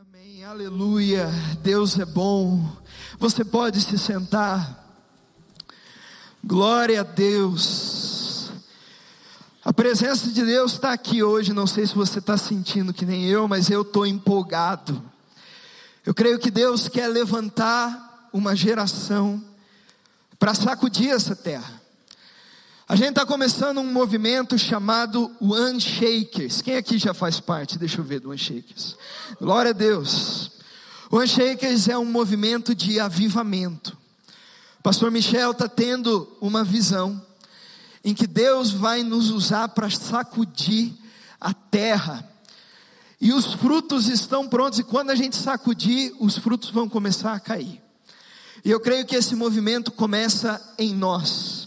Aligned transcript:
Amém, 0.00 0.42
aleluia. 0.42 1.28
Deus 1.62 1.98
é 1.98 2.06
bom. 2.06 2.66
Você 3.18 3.44
pode 3.44 3.82
se 3.82 3.98
sentar. 3.98 4.82
Glória 6.42 7.00
a 7.00 7.04
Deus. 7.04 8.50
A 9.62 9.74
presença 9.74 10.30
de 10.30 10.42
Deus 10.42 10.72
está 10.72 10.94
aqui 10.94 11.22
hoje. 11.22 11.52
Não 11.52 11.66
sei 11.66 11.86
se 11.86 11.94
você 11.94 12.18
está 12.18 12.38
sentindo 12.38 12.94
que 12.94 13.04
nem 13.04 13.26
eu, 13.26 13.46
mas 13.46 13.68
eu 13.68 13.82
estou 13.82 14.06
empolgado. 14.06 15.02
Eu 16.06 16.14
creio 16.14 16.38
que 16.38 16.50
Deus 16.50 16.88
quer 16.88 17.06
levantar 17.06 18.30
uma 18.32 18.56
geração 18.56 19.44
para 20.38 20.54
sacudir 20.54 21.10
essa 21.10 21.36
terra. 21.36 21.79
A 22.90 22.96
gente 22.96 23.10
está 23.10 23.24
começando 23.24 23.78
um 23.78 23.86
movimento 23.86 24.58
chamado 24.58 25.30
One 25.40 25.80
Shakers. 25.80 26.60
Quem 26.60 26.74
aqui 26.74 26.98
já 26.98 27.14
faz 27.14 27.38
parte? 27.38 27.78
Deixa 27.78 28.00
eu 28.00 28.04
ver 28.04 28.18
do 28.18 28.30
One 28.30 28.36
Shakers. 28.36 28.96
Glória 29.40 29.70
a 29.70 29.72
Deus. 29.72 30.50
One 31.08 31.28
Shakers 31.28 31.86
é 31.86 31.96
um 31.96 32.04
movimento 32.04 32.74
de 32.74 32.98
avivamento. 32.98 33.96
Pastor 34.82 35.08
Michel 35.08 35.52
está 35.52 35.68
tendo 35.68 36.36
uma 36.40 36.64
visão 36.64 37.24
em 38.04 38.12
que 38.12 38.26
Deus 38.26 38.72
vai 38.72 39.04
nos 39.04 39.30
usar 39.30 39.68
para 39.68 39.88
sacudir 39.88 40.92
a 41.40 41.54
terra. 41.54 42.28
E 43.20 43.32
os 43.32 43.54
frutos 43.54 44.08
estão 44.08 44.48
prontos, 44.48 44.80
e 44.80 44.82
quando 44.82 45.10
a 45.10 45.14
gente 45.14 45.36
sacudir, 45.36 46.12
os 46.18 46.36
frutos 46.36 46.70
vão 46.70 46.88
começar 46.88 47.34
a 47.34 47.38
cair. 47.38 47.80
E 48.64 48.70
eu 48.72 48.80
creio 48.80 49.06
que 49.06 49.14
esse 49.14 49.36
movimento 49.36 49.92
começa 49.92 50.60
em 50.76 50.92
nós 50.92 51.59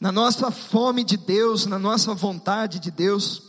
na 0.00 0.10
nossa 0.10 0.50
fome 0.50 1.04
de 1.04 1.18
Deus, 1.18 1.66
na 1.66 1.78
nossa 1.78 2.14
vontade 2.14 2.78
de 2.78 2.90
Deus. 2.90 3.42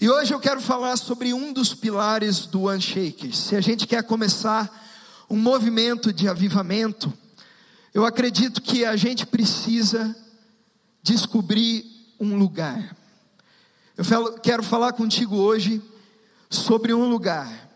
E 0.00 0.10
hoje 0.10 0.34
eu 0.34 0.40
quero 0.40 0.60
falar 0.60 0.96
sobre 0.96 1.32
um 1.32 1.52
dos 1.52 1.72
pilares 1.72 2.46
do 2.46 2.62
One 2.62 2.80
Shake. 2.82 3.34
Se 3.34 3.54
a 3.54 3.60
gente 3.60 3.86
quer 3.86 4.02
começar 4.02 4.68
um 5.30 5.36
movimento 5.36 6.12
de 6.12 6.28
avivamento, 6.28 7.12
eu 7.94 8.04
acredito 8.04 8.60
que 8.60 8.84
a 8.84 8.96
gente 8.96 9.24
precisa 9.24 10.16
descobrir 11.00 11.86
um 12.18 12.36
lugar. 12.36 12.96
Eu 13.96 14.34
quero 14.40 14.64
falar 14.64 14.94
contigo 14.94 15.36
hoje 15.36 15.80
sobre 16.50 16.92
um 16.92 17.08
lugar. 17.08 17.70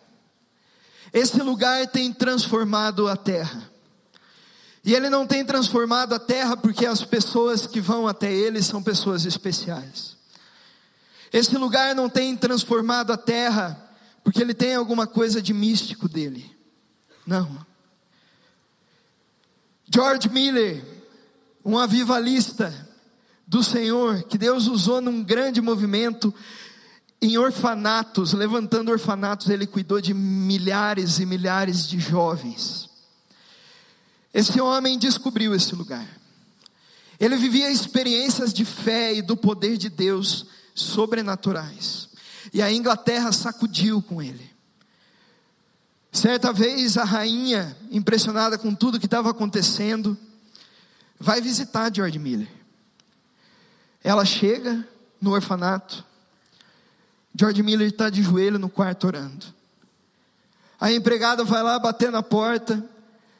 Esse 1.13 1.41
lugar 1.41 1.87
tem 1.87 2.13
transformado 2.13 3.07
a 3.07 3.17
terra. 3.17 3.76
E 4.87 4.95
ele 4.95 5.11
não 5.11 5.27
tem 5.27 5.45
transformado 5.45 6.15
a 6.15 6.19
terra 6.21 6.57
porque 6.57 6.87
as 6.87 7.03
pessoas 7.03 7.67
que 7.67 7.81
vão 7.81 8.07
até 8.07 8.33
ele 8.33 8.63
são 8.63 8.81
pessoas 8.81 9.25
especiais. 9.25 10.17
Esse 11.33 11.59
lugar 11.59 11.93
não 11.93 12.09
tem 12.09 12.37
transformado 12.37 13.13
a 13.13 13.17
terra 13.17 13.83
porque 14.23 14.41
ele 14.41 14.55
tem 14.55 14.77
alguma 14.77 15.05
coisa 15.05 15.43
de 15.43 15.53
místico 15.53 16.09
dele. 16.09 16.57
Não. 17.27 17.67
George 19.93 20.29
Miller, 20.29 20.85
um 21.65 21.77
avivalista 21.77 22.73
do 23.45 23.65
Senhor, 23.65 24.23
que 24.23 24.39
Deus 24.39 24.69
usou 24.69 25.01
num 25.01 25.21
grande 25.21 25.61
movimento 25.61 26.33
em 27.21 27.37
orfanatos, 27.39 28.33
levantando 28.35 28.93
orfanatos, 28.93 29.49
ele 29.49 29.67
cuidou 29.67 30.01
de 30.01 30.15
milhares 30.15 31.19
e 31.19 31.27
milhares 31.27 31.89
de 31.89 31.99
jovens. 31.99 32.86
Esse 34.37 34.61
homem 34.61 34.99
descobriu 34.99 35.55
esse 35.55 35.75
lugar. 35.75 36.07
Ele 37.19 37.39
vivia 37.39 37.71
experiências 37.71 38.53
de 38.53 38.67
fé 38.67 39.15
e 39.15 39.23
do 39.23 39.35
poder 39.35 39.79
de 39.79 39.89
Deus 39.89 40.45
sobrenaturais. 40.75 42.11
E 42.53 42.61
a 42.61 42.71
Inglaterra 42.71 43.33
sacudiu 43.33 44.03
com 44.03 44.21
ele. 44.21 44.55
Certa 46.13 46.53
vez 46.53 46.99
a 46.99 47.05
rainha, 47.05 47.75
impressionada 47.91 48.59
com 48.59 48.75
tudo 48.75 49.01
que 49.01 49.07
estava 49.07 49.31
acontecendo, 49.31 50.19
vai 51.19 51.41
visitar 51.41 51.91
George 51.91 52.19
Miller. 52.19 52.49
Ela 54.05 54.27
chega 54.27 54.87
no 55.19 55.31
orfanato. 55.33 56.05
George 57.35 57.63
Miller 57.63 57.89
está 57.89 58.11
de 58.11 58.23
joelho 58.23 58.59
no 58.59 58.69
quarto 58.69 59.07
orando. 59.07 59.47
A 60.79 60.93
empregada 60.93 61.43
vai 61.43 61.63
lá 61.63 61.79
bater 61.79 62.13
na 62.13 62.23
porta 62.23 62.85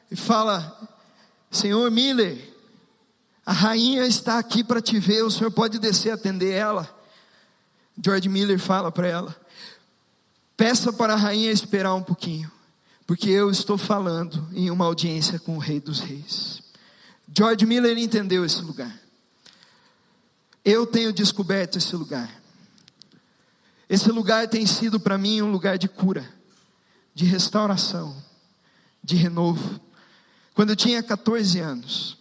e 0.09 0.15
fala: 0.15 0.96
Senhor 1.49 1.89
Miller, 1.89 2.53
a 3.45 3.53
rainha 3.53 4.05
está 4.05 4.37
aqui 4.37 4.63
para 4.63 4.81
te 4.81 4.99
ver, 4.99 5.23
o 5.23 5.31
senhor 5.31 5.51
pode 5.51 5.79
descer 5.79 6.11
atender 6.11 6.51
ela. 6.51 6.93
George 8.03 8.27
Miller 8.27 8.59
fala 8.59 8.91
para 8.91 9.07
ela: 9.07 9.35
peça 10.55 10.91
para 10.91 11.13
a 11.13 11.17
rainha 11.17 11.51
esperar 11.51 11.93
um 11.93 12.03
pouquinho, 12.03 12.51
porque 13.05 13.29
eu 13.29 13.49
estou 13.49 13.77
falando 13.77 14.47
em 14.53 14.69
uma 14.69 14.85
audiência 14.85 15.39
com 15.39 15.55
o 15.55 15.59
Rei 15.59 15.79
dos 15.79 15.99
Reis. 15.99 16.61
George 17.35 17.65
Miller 17.65 17.97
entendeu 17.97 18.43
esse 18.45 18.61
lugar. 18.61 18.93
Eu 20.63 20.85
tenho 20.85 21.13
descoberto 21.13 21.77
esse 21.77 21.95
lugar. 21.95 22.29
Esse 23.89 24.11
lugar 24.11 24.49
tem 24.49 24.65
sido 24.65 24.99
para 24.99 25.17
mim 25.17 25.41
um 25.41 25.49
lugar 25.49 25.77
de 25.77 25.87
cura, 25.87 26.27
de 27.15 27.23
restauração, 27.23 28.15
de 29.01 29.15
renovo. 29.15 29.79
Quando 30.57 30.71
eu 30.71 30.75
tinha 30.75 31.03
14 31.03 31.59
anos, 31.59 32.17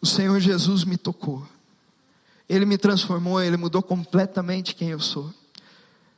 o 0.00 0.04
Senhor 0.04 0.40
Jesus 0.40 0.82
me 0.82 0.96
tocou. 0.96 1.46
Ele 2.48 2.66
me 2.66 2.76
transformou, 2.76 3.40
ele 3.40 3.56
mudou 3.56 3.84
completamente 3.84 4.74
quem 4.74 4.88
eu 4.88 4.98
sou. 4.98 5.32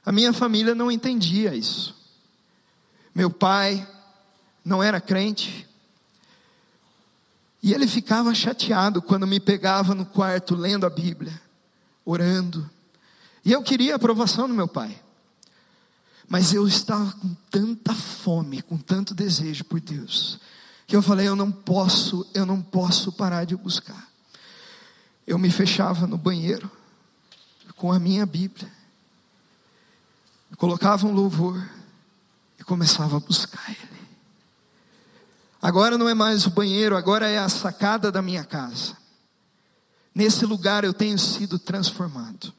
A 0.06 0.10
minha 0.10 0.32
família 0.32 0.74
não 0.74 0.90
entendia 0.90 1.54
isso. 1.54 1.94
Meu 3.14 3.28
pai 3.28 3.86
não 4.64 4.82
era 4.82 5.02
crente. 5.02 5.68
E 7.62 7.74
ele 7.74 7.86
ficava 7.86 8.34
chateado 8.34 9.02
quando 9.02 9.26
me 9.26 9.38
pegava 9.38 9.94
no 9.94 10.06
quarto 10.06 10.54
lendo 10.54 10.86
a 10.86 10.90
Bíblia, 10.90 11.38
orando. 12.06 12.70
E 13.44 13.52
eu 13.52 13.62
queria 13.62 13.92
a 13.92 13.96
aprovação 13.96 14.48
do 14.48 14.54
meu 14.54 14.66
pai. 14.66 14.98
Mas 16.26 16.54
eu 16.54 16.66
estava 16.66 17.12
com 17.12 17.36
tanta 17.50 17.94
fome, 17.94 18.62
com 18.62 18.78
tanto 18.78 19.14
desejo 19.14 19.62
por 19.64 19.78
Deus, 19.78 20.40
que 20.88 20.96
eu 20.96 21.02
falei, 21.02 21.28
eu 21.28 21.36
não 21.36 21.52
posso, 21.52 22.26
eu 22.32 22.46
não 22.46 22.62
posso 22.62 23.12
parar 23.12 23.44
de 23.44 23.54
buscar. 23.54 24.08
Eu 25.26 25.38
me 25.38 25.50
fechava 25.50 26.06
no 26.06 26.16
banheiro 26.16 26.70
com 27.76 27.92
a 27.92 27.98
minha 27.98 28.24
Bíblia, 28.24 28.72
colocava 30.56 31.06
um 31.06 31.12
louvor 31.12 31.62
e 32.58 32.64
começava 32.64 33.18
a 33.18 33.20
buscar 33.20 33.68
Ele. 33.68 34.00
Agora 35.60 35.98
não 35.98 36.08
é 36.08 36.14
mais 36.14 36.46
o 36.46 36.50
banheiro, 36.50 36.96
agora 36.96 37.28
é 37.28 37.36
a 37.36 37.50
sacada 37.50 38.10
da 38.10 38.22
minha 38.22 38.42
casa. 38.42 38.96
Nesse 40.14 40.46
lugar 40.46 40.84
eu 40.84 40.94
tenho 40.94 41.18
sido 41.18 41.58
transformado. 41.58 42.52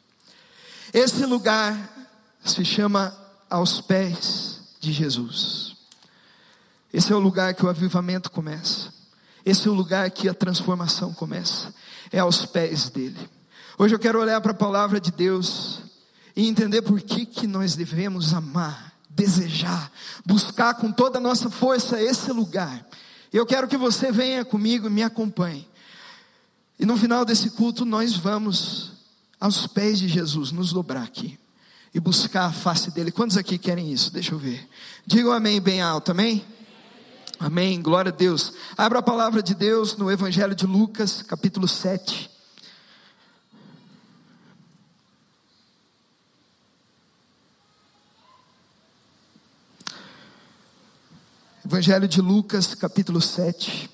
Esse 0.93 1.25
lugar 1.25 1.75
se 2.45 2.63
chama 2.63 3.11
aos 3.49 3.81
pés 3.81 4.61
de 4.79 4.93
Jesus. 4.93 5.68
Esse 6.93 7.11
é 7.13 7.15
o 7.15 7.19
lugar 7.19 7.53
que 7.53 7.65
o 7.65 7.69
avivamento 7.69 8.31
começa. 8.31 8.91
Esse 9.45 9.67
é 9.67 9.71
o 9.71 9.73
lugar 9.73 10.09
que 10.11 10.27
a 10.27 10.33
transformação 10.33 11.13
começa. 11.13 11.73
É 12.11 12.19
aos 12.19 12.45
pés 12.45 12.89
dele. 12.89 13.17
Hoje 13.77 13.95
eu 13.95 13.99
quero 13.99 14.19
olhar 14.19 14.41
para 14.41 14.51
a 14.51 14.55
palavra 14.55 14.99
de 14.99 15.11
Deus 15.11 15.81
e 16.35 16.47
entender 16.47 16.81
por 16.81 16.99
que, 17.01 17.25
que 17.25 17.47
nós 17.47 17.75
devemos 17.75 18.33
amar, 18.33 18.93
desejar, 19.09 19.91
buscar 20.25 20.73
com 20.75 20.91
toda 20.91 21.17
a 21.17 21.21
nossa 21.21 21.49
força 21.49 22.01
esse 22.01 22.31
lugar. 22.31 22.85
Eu 23.31 23.45
quero 23.45 23.67
que 23.67 23.77
você 23.77 24.11
venha 24.11 24.43
comigo 24.43 24.87
e 24.87 24.89
me 24.89 25.03
acompanhe. 25.03 25.67
E 26.79 26.85
no 26.85 26.97
final 26.97 27.23
desse 27.23 27.51
culto 27.51 27.85
nós 27.85 28.15
vamos 28.15 28.93
aos 29.39 29.67
pés 29.67 29.99
de 29.99 30.07
Jesus 30.07 30.51
nos 30.51 30.73
dobrar 30.73 31.03
aqui 31.03 31.37
e 31.93 31.99
buscar 31.99 32.45
a 32.45 32.51
face 32.51 32.91
dele. 32.91 33.11
Quantos 33.11 33.37
aqui 33.37 33.57
querem 33.57 33.91
isso? 33.91 34.11
Deixa 34.11 34.33
eu 34.33 34.39
ver. 34.39 34.67
Digam 35.05 35.31
amém 35.31 35.61
bem 35.61 35.81
alto, 35.81 36.11
amém? 36.11 36.45
Amém, 37.39 37.81
glória 37.81 38.11
a 38.11 38.15
Deus. 38.15 38.51
Abra 38.77 38.99
a 38.99 39.01
palavra 39.01 39.41
de 39.41 39.55
Deus 39.55 39.95
no 39.95 40.11
Evangelho 40.11 40.53
de 40.53 40.65
Lucas, 40.65 41.21
capítulo 41.21 41.69
7. 41.69 42.29
Evangelho 51.63 52.09
de 52.09 52.19
Lucas, 52.19 52.75
capítulo 52.75 53.21
7. 53.21 53.89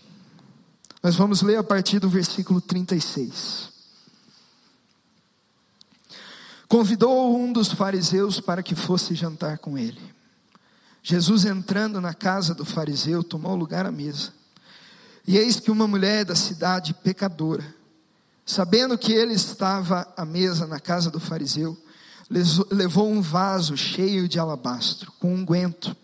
Nós 1.03 1.15
vamos 1.15 1.44
ler 1.44 1.57
a 1.57 1.63
partir 1.63 2.00
do 2.00 2.09
versículo 2.09 2.59
36. 2.59 3.69
Convidou 6.68 7.38
um 7.38 7.53
dos 7.53 7.71
fariseus 7.71 8.39
para 8.39 8.63
que 8.63 8.74
fosse 8.74 9.13
jantar 9.13 9.59
com 9.59 9.77
ele. 9.77 10.01
Jesus 11.07 11.46
entrando 11.46 12.02
na 12.02 12.16
casa 12.16 12.56
do 12.56 12.66
fariseu, 12.66 13.24
tomou 13.24 13.56
lugar 13.56 13.86
à 13.86 13.92
mesa. 13.92 14.34
E 15.28 15.38
eis 15.38 15.60
que 15.60 15.69
uma 15.69 15.88
mulher 15.88 16.25
da 16.25 16.34
cidade 16.34 16.96
pecadora, 16.96 17.63
sabendo 18.44 18.98
que 18.98 19.13
ele 19.13 19.36
estava 19.36 20.12
à 20.18 20.25
mesa 20.25 20.66
na 20.66 20.80
casa 20.80 21.12
do 21.12 21.19
fariseu, 21.19 21.78
levou 22.72 23.07
um 23.07 23.22
vaso 23.22 23.78
cheio 23.78 24.28
de 24.28 24.40
alabastro, 24.40 25.12
com 25.19 25.31
unguento, 25.31 25.96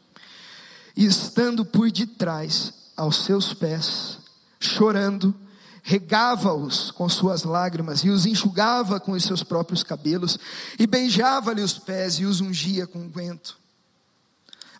e 0.95 1.03
estando 1.03 1.65
por 1.65 1.89
detrás 1.89 2.71
aos 2.95 3.25
seus 3.25 3.55
pés, 3.55 4.19
chorando, 4.59 5.33
regava-os 5.81 6.91
com 6.91 7.09
suas 7.09 7.41
lágrimas 7.41 8.01
e 8.01 8.11
os 8.11 8.27
enxugava 8.27 8.99
com 8.99 9.13
os 9.13 9.23
seus 9.23 9.41
próprios 9.41 9.81
cabelos 9.81 10.37
e 10.77 10.85
beijava-lhe 10.85 11.63
os 11.63 11.79
pés 11.79 12.19
e 12.19 12.25
os 12.25 12.39
ungia 12.39 12.85
com 12.85 12.99
unguento. 12.99 13.60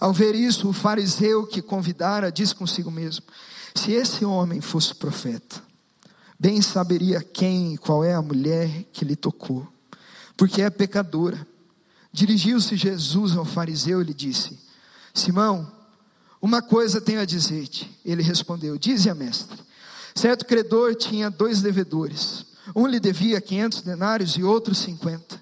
Ao 0.01 0.11
ver 0.11 0.33
isso, 0.33 0.67
o 0.67 0.73
fariseu 0.73 1.45
que 1.45 1.61
convidara 1.61 2.31
disse 2.31 2.55
consigo 2.55 2.89
mesmo: 2.89 3.23
Se 3.75 3.91
esse 3.91 4.25
homem 4.25 4.59
fosse 4.59 4.95
profeta, 4.95 5.61
bem 6.39 6.59
saberia 6.59 7.21
quem 7.21 7.75
e 7.75 7.77
qual 7.77 8.03
é 8.03 8.15
a 8.15 8.21
mulher 8.21 8.85
que 8.91 9.05
lhe 9.05 9.15
tocou, 9.15 9.67
porque 10.35 10.63
é 10.63 10.71
pecadora. 10.71 11.45
Dirigiu-se 12.11 12.75
Jesus 12.75 13.37
ao 13.37 13.45
fariseu 13.45 14.01
e 14.01 14.05
lhe 14.05 14.13
disse: 14.13 14.57
Simão, 15.13 15.71
uma 16.41 16.63
coisa 16.63 16.99
tenho 16.99 17.21
a 17.21 17.25
dizer-te. 17.25 17.87
Ele 18.03 18.23
respondeu: 18.23 18.79
Dize 18.79 19.07
a 19.07 19.13
mestre. 19.13 19.59
Certo 20.15 20.45
credor 20.45 20.95
tinha 20.95 21.29
dois 21.29 21.61
devedores. 21.61 22.47
Um 22.75 22.87
lhe 22.87 22.99
devia 22.99 23.39
quinhentos 23.39 23.81
denários 23.81 24.31
e 24.31 24.43
outro 24.43 24.73
cinquenta. 24.73 25.40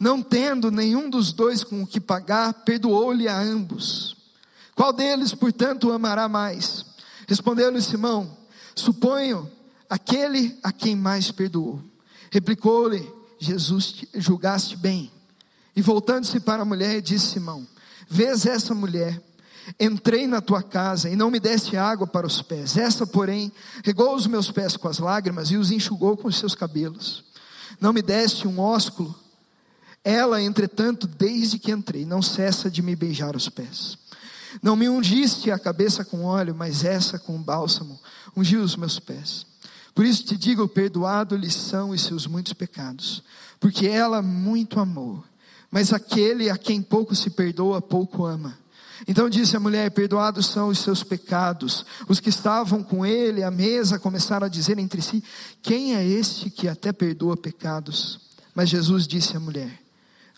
Não 0.00 0.22
tendo 0.22 0.70
nenhum 0.70 1.10
dos 1.10 1.30
dois 1.30 1.62
com 1.62 1.82
o 1.82 1.86
que 1.86 2.00
pagar, 2.00 2.54
perdoou-lhe 2.64 3.28
a 3.28 3.38
ambos. 3.38 4.16
Qual 4.74 4.94
deles, 4.94 5.34
portanto, 5.34 5.92
amará 5.92 6.26
mais? 6.26 6.86
Respondeu-lhe 7.28 7.82
Simão: 7.82 8.34
Suponho 8.74 9.50
aquele 9.90 10.58
a 10.62 10.72
quem 10.72 10.96
mais 10.96 11.30
perdoou. 11.30 11.82
Replicou-lhe 12.30 13.06
Jesus: 13.38 14.06
Julgaste 14.14 14.74
bem. 14.74 15.12
E 15.76 15.82
voltando-se 15.82 16.40
para 16.40 16.62
a 16.62 16.64
mulher, 16.64 17.02
disse 17.02 17.32
Simão: 17.32 17.66
Vês 18.08 18.46
essa 18.46 18.74
mulher? 18.74 19.22
Entrei 19.78 20.26
na 20.26 20.40
tua 20.40 20.62
casa 20.62 21.10
e 21.10 21.14
não 21.14 21.30
me 21.30 21.38
deste 21.38 21.76
água 21.76 22.06
para 22.06 22.26
os 22.26 22.40
pés. 22.40 22.74
Essa, 22.74 23.06
porém, 23.06 23.52
regou 23.84 24.14
os 24.14 24.26
meus 24.26 24.50
pés 24.50 24.78
com 24.78 24.88
as 24.88 24.98
lágrimas 24.98 25.50
e 25.50 25.58
os 25.58 25.70
enxugou 25.70 26.16
com 26.16 26.26
os 26.26 26.38
seus 26.38 26.54
cabelos. 26.54 27.22
Não 27.78 27.92
me 27.92 28.00
deste 28.00 28.48
um 28.48 28.58
ósculo. 28.58 29.14
Ela, 30.04 30.40
entretanto, 30.40 31.06
desde 31.06 31.58
que 31.58 31.70
entrei, 31.70 32.04
não 32.04 32.22
cessa 32.22 32.70
de 32.70 32.80
me 32.80 32.96
beijar 32.96 33.36
os 33.36 33.48
pés. 33.48 33.98
Não 34.62 34.74
me 34.74 34.88
ungiste 34.88 35.50
a 35.50 35.58
cabeça 35.58 36.04
com 36.04 36.24
óleo, 36.24 36.54
mas 36.54 36.84
essa 36.84 37.18
com 37.18 37.40
bálsamo 37.40 38.00
ungiu 38.36 38.62
os 38.62 38.76
meus 38.76 38.98
pés. 38.98 39.46
Por 39.94 40.04
isso 40.04 40.24
te 40.24 40.36
digo: 40.36 40.66
perdoado 40.68 41.36
lhe 41.36 41.50
são 41.50 41.90
os 41.90 42.02
seus 42.02 42.26
muitos 42.26 42.52
pecados, 42.52 43.22
porque 43.58 43.86
ela 43.86 44.22
muito 44.22 44.80
amou. 44.80 45.22
Mas 45.70 45.92
aquele 45.92 46.50
a 46.50 46.58
quem 46.58 46.82
pouco 46.82 47.14
se 47.14 47.30
perdoa, 47.30 47.80
pouco 47.80 48.24
ama. 48.24 48.58
Então 49.06 49.30
disse 49.30 49.56
a 49.56 49.60
mulher: 49.60 49.90
Perdoados 49.90 50.46
são 50.46 50.68
os 50.68 50.78
seus 50.78 51.02
pecados. 51.02 51.84
Os 52.08 52.18
que 52.18 52.28
estavam 52.28 52.82
com 52.82 53.06
ele 53.06 53.42
à 53.42 53.50
mesa 53.50 53.98
começaram 53.98 54.46
a 54.46 54.50
dizer 54.50 54.78
entre 54.78 55.00
si: 55.00 55.22
Quem 55.62 55.94
é 55.94 56.04
este 56.04 56.50
que 56.50 56.68
até 56.68 56.92
perdoa 56.92 57.36
pecados? 57.36 58.20
Mas 58.54 58.68
Jesus 58.68 59.06
disse 59.06 59.36
à 59.36 59.40
mulher: 59.40 59.79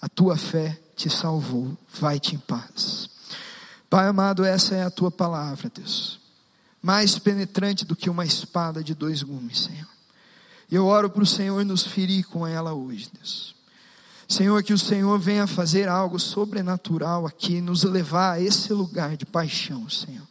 A 0.03 0.09
tua 0.09 0.37
fé 0.37 0.81
te 0.97 1.09
salvou, 1.09 1.79
vai-te 1.95 2.35
em 2.35 2.39
paz. 2.39 3.09
Pai 3.89 4.09
amado, 4.09 4.45
essa 4.45 4.75
é 4.75 4.83
a 4.83 4.91
tua 4.91 5.13
palavra, 5.13 5.71
Deus, 5.73 6.19
mais 6.83 7.19
penetrante 7.21 7.85
do 7.85 7.95
que 7.95 8.11
uma 8.11 8.25
espada 8.25 8.83
de 8.83 8.95
dois 8.95 9.23
gumes, 9.23 9.61
Senhor. 9.61 9.87
Eu 10.71 10.87
oro 10.87 11.09
para 11.09 11.23
o 11.23 11.27
Senhor 11.27 11.65
nos 11.65 11.85
ferir 11.85 12.25
com 12.27 12.45
ela 12.47 12.73
hoje, 12.73 13.11
Deus. 13.15 13.55
Senhor, 14.27 14.63
que 14.63 14.73
o 14.73 14.79
Senhor 14.79 15.19
venha 15.19 15.47
fazer 15.47 15.89
algo 15.89 16.19
sobrenatural 16.19 17.27
aqui, 17.27 17.61
nos 17.61 17.85
levar 17.85 18.33
a 18.33 18.41
esse 18.41 18.73
lugar 18.73 19.17
de 19.17 19.27
paixão, 19.27 19.89
Senhor. 19.89 20.27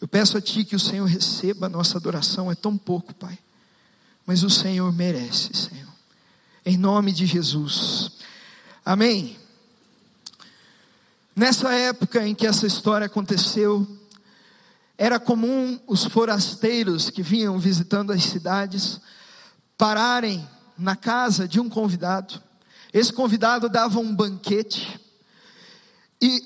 Eu 0.00 0.08
peço 0.08 0.36
a 0.38 0.40
Ti 0.40 0.64
que 0.64 0.74
o 0.74 0.80
Senhor 0.80 1.04
receba 1.04 1.66
a 1.66 1.68
nossa 1.68 1.98
adoração, 1.98 2.50
é 2.50 2.54
tão 2.54 2.76
pouco, 2.76 3.14
Pai, 3.14 3.38
mas 4.24 4.42
o 4.42 4.50
Senhor 4.50 4.90
merece, 4.92 5.54
Senhor. 5.54 5.92
Em 6.64 6.76
nome 6.76 7.12
de 7.12 7.26
Jesus. 7.26 8.15
Amém. 8.86 9.36
Nessa 11.34 11.74
época 11.74 12.26
em 12.26 12.34
que 12.34 12.46
essa 12.46 12.66
história 12.66 13.06
aconteceu, 13.06 13.86
era 14.96 15.20
comum 15.20 15.78
os 15.86 16.04
forasteiros 16.04 17.10
que 17.10 17.22
vinham 17.22 17.58
visitando 17.58 18.12
as 18.12 18.22
cidades 18.22 18.98
pararem 19.76 20.48
na 20.78 20.96
casa 20.96 21.46
de 21.46 21.60
um 21.60 21.68
convidado 21.68 22.40
esse 22.96 23.12
convidado 23.12 23.68
dava 23.68 23.98
um 23.98 24.14
banquete 24.14 24.98
e 26.18 26.42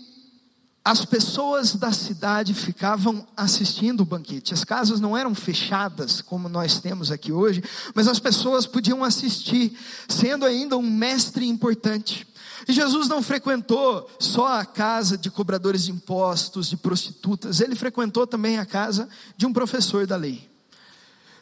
as 0.84 1.04
pessoas 1.04 1.74
da 1.74 1.92
cidade 1.92 2.54
ficavam 2.54 3.26
assistindo 3.36 4.00
o 4.00 4.04
banquete. 4.04 4.54
As 4.54 4.64
casas 4.64 5.00
não 5.00 5.16
eram 5.16 5.34
fechadas 5.34 6.22
como 6.22 6.48
nós 6.48 6.80
temos 6.80 7.10
aqui 7.10 7.32
hoje, 7.32 7.62
mas 7.94 8.08
as 8.08 8.18
pessoas 8.18 8.66
podiam 8.66 9.04
assistir, 9.04 9.76
sendo 10.08 10.46
ainda 10.46 10.76
um 10.76 10.82
mestre 10.82 11.46
importante. 11.46 12.26
E 12.66 12.72
Jesus 12.72 13.08
não 13.08 13.22
frequentou 13.22 14.08
só 14.18 14.58
a 14.58 14.64
casa 14.64 15.16
de 15.16 15.30
cobradores 15.30 15.84
de 15.84 15.92
impostos, 15.92 16.68
de 16.68 16.76
prostitutas, 16.76 17.60
ele 17.60 17.74
frequentou 17.74 18.26
também 18.26 18.58
a 18.58 18.66
casa 18.66 19.08
de 19.36 19.46
um 19.46 19.52
professor 19.52 20.06
da 20.06 20.16
lei. 20.16 20.48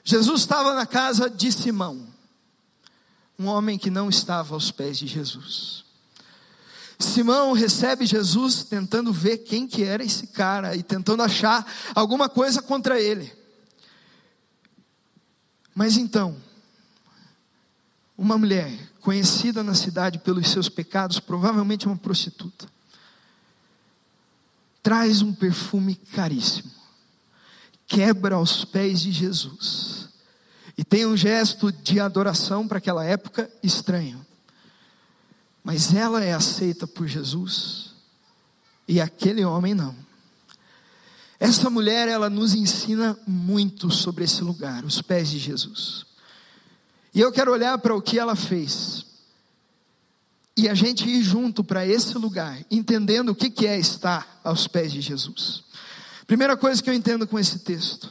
Jesus 0.02 0.40
estava 0.40 0.74
na 0.74 0.86
casa 0.86 1.28
de 1.28 1.52
Simão 1.52 2.06
um 3.38 3.46
homem 3.46 3.78
que 3.78 3.88
não 3.88 4.08
estava 4.08 4.54
aos 4.54 4.72
pés 4.72 4.98
de 4.98 5.06
Jesus. 5.06 5.84
Simão 6.98 7.52
recebe 7.52 8.04
Jesus 8.04 8.64
tentando 8.64 9.12
ver 9.12 9.38
quem 9.38 9.68
que 9.68 9.84
era 9.84 10.02
esse 10.02 10.26
cara 10.26 10.74
e 10.74 10.82
tentando 10.82 11.22
achar 11.22 11.64
alguma 11.94 12.28
coisa 12.28 12.60
contra 12.60 13.00
ele. 13.00 13.32
Mas 15.74 15.96
então, 15.96 16.36
uma 18.16 18.36
mulher 18.36 18.76
conhecida 19.00 19.62
na 19.62 19.74
cidade 19.74 20.18
pelos 20.18 20.50
seus 20.50 20.68
pecados, 20.68 21.20
provavelmente 21.20 21.86
uma 21.86 21.96
prostituta, 21.96 22.66
traz 24.82 25.22
um 25.22 25.32
perfume 25.32 25.94
caríssimo, 25.94 26.72
quebra 27.86 28.34
aos 28.34 28.64
pés 28.64 29.00
de 29.00 29.12
Jesus 29.12 30.08
e 30.76 30.84
tem 30.84 31.06
um 31.06 31.16
gesto 31.16 31.70
de 31.70 32.00
adoração 32.00 32.66
para 32.66 32.78
aquela 32.78 33.04
época 33.04 33.48
estranho. 33.62 34.26
Mas 35.68 35.92
ela 35.92 36.24
é 36.24 36.32
aceita 36.32 36.86
por 36.86 37.06
Jesus 37.06 37.90
e 38.88 39.02
aquele 39.02 39.44
homem 39.44 39.74
não. 39.74 39.94
Essa 41.38 41.68
mulher, 41.68 42.08
ela 42.08 42.30
nos 42.30 42.54
ensina 42.54 43.18
muito 43.26 43.90
sobre 43.90 44.24
esse 44.24 44.42
lugar, 44.42 44.82
os 44.82 45.02
pés 45.02 45.28
de 45.28 45.38
Jesus. 45.38 46.06
E 47.12 47.20
eu 47.20 47.30
quero 47.30 47.52
olhar 47.52 47.76
para 47.76 47.94
o 47.94 48.00
que 48.00 48.18
ela 48.18 48.34
fez. 48.34 49.04
E 50.56 50.70
a 50.70 50.74
gente 50.74 51.06
ir 51.06 51.22
junto 51.22 51.62
para 51.62 51.86
esse 51.86 52.16
lugar, 52.16 52.64
entendendo 52.70 53.32
o 53.32 53.34
que 53.34 53.66
é 53.66 53.78
estar 53.78 54.40
aos 54.42 54.66
pés 54.66 54.90
de 54.90 55.02
Jesus. 55.02 55.64
Primeira 56.26 56.56
coisa 56.56 56.82
que 56.82 56.88
eu 56.88 56.94
entendo 56.94 57.26
com 57.26 57.38
esse 57.38 57.58
texto 57.58 58.10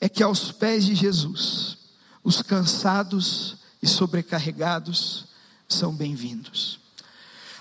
é 0.00 0.08
que 0.08 0.22
aos 0.22 0.50
pés 0.50 0.86
de 0.86 0.94
Jesus, 0.94 1.76
os 2.24 2.40
cansados 2.40 3.58
e 3.82 3.86
sobrecarregados 3.86 5.30
são 5.72 5.92
bem-vindos. 5.92 6.78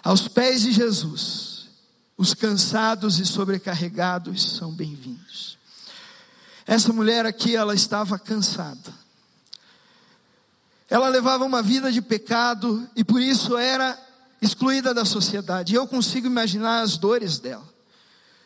Aos 0.03 0.27
pés 0.27 0.61
de 0.61 0.71
Jesus, 0.71 1.69
os 2.17 2.33
cansados 2.33 3.19
e 3.19 3.25
sobrecarregados 3.25 4.55
são 4.57 4.71
bem-vindos. 4.71 5.57
Essa 6.65 6.93
mulher 6.93 7.25
aqui, 7.25 7.55
ela 7.55 7.73
estava 7.73 8.19
cansada. 8.19 8.93
Ela 10.89 11.07
levava 11.07 11.45
uma 11.45 11.61
vida 11.61 11.91
de 11.91 12.01
pecado 12.01 12.87
e 12.95 13.03
por 13.03 13.21
isso 13.21 13.57
era 13.57 13.97
excluída 14.41 14.93
da 14.93 15.05
sociedade. 15.05 15.73
Eu 15.73 15.87
consigo 15.87 16.27
imaginar 16.27 16.81
as 16.81 16.97
dores 16.97 17.39
dela 17.39 17.71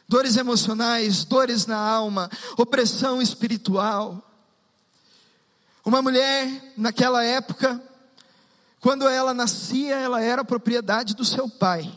dores 0.08 0.38
emocionais, 0.38 1.24
dores 1.26 1.66
na 1.66 1.78
alma, 1.78 2.30
opressão 2.58 3.22
espiritual. 3.22 4.22
Uma 5.84 6.02
mulher, 6.02 6.74
naquela 6.78 7.24
época, 7.24 7.82
quando 8.86 9.08
ela 9.08 9.34
nascia, 9.34 9.96
ela 9.96 10.22
era 10.22 10.46
propriedade 10.46 11.16
do 11.16 11.26
seu 11.26 11.50
pai. 11.50 11.92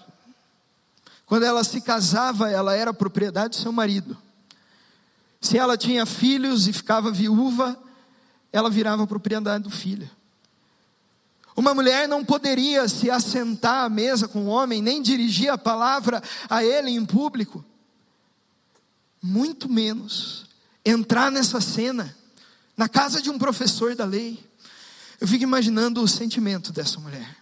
Quando 1.26 1.42
ela 1.42 1.62
se 1.62 1.82
casava, 1.82 2.50
ela 2.50 2.74
era 2.74 2.94
propriedade 2.94 3.58
do 3.58 3.62
seu 3.62 3.70
marido. 3.70 4.16
Se 5.38 5.58
ela 5.58 5.76
tinha 5.76 6.06
filhos 6.06 6.66
e 6.66 6.72
ficava 6.72 7.10
viúva, 7.10 7.78
ela 8.50 8.70
virava 8.70 9.06
propriedade 9.06 9.64
do 9.64 9.70
filho. 9.70 10.08
Uma 11.54 11.74
mulher 11.74 12.08
não 12.08 12.24
poderia 12.24 12.88
se 12.88 13.10
assentar 13.10 13.84
à 13.84 13.90
mesa 13.90 14.26
com 14.26 14.44
um 14.44 14.48
homem, 14.48 14.80
nem 14.80 15.02
dirigir 15.02 15.50
a 15.50 15.58
palavra 15.58 16.22
a 16.48 16.64
ele 16.64 16.88
em 16.88 17.04
público 17.04 17.62
muito 19.22 19.68
menos 19.68 20.46
entrar 20.82 21.30
nessa 21.30 21.60
cena 21.60 22.16
na 22.74 22.88
casa 22.88 23.20
de 23.20 23.28
um 23.28 23.38
professor 23.38 23.94
da 23.94 24.06
lei. 24.06 24.47
Eu 25.20 25.26
fico 25.26 25.42
imaginando 25.42 26.02
o 26.02 26.08
sentimento 26.08 26.72
dessa 26.72 27.00
mulher. 27.00 27.36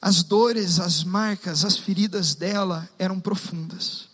As 0.00 0.22
dores, 0.22 0.78
as 0.78 1.02
marcas, 1.02 1.64
as 1.64 1.76
feridas 1.76 2.34
dela 2.34 2.88
eram 2.98 3.18
profundas. 3.18 4.08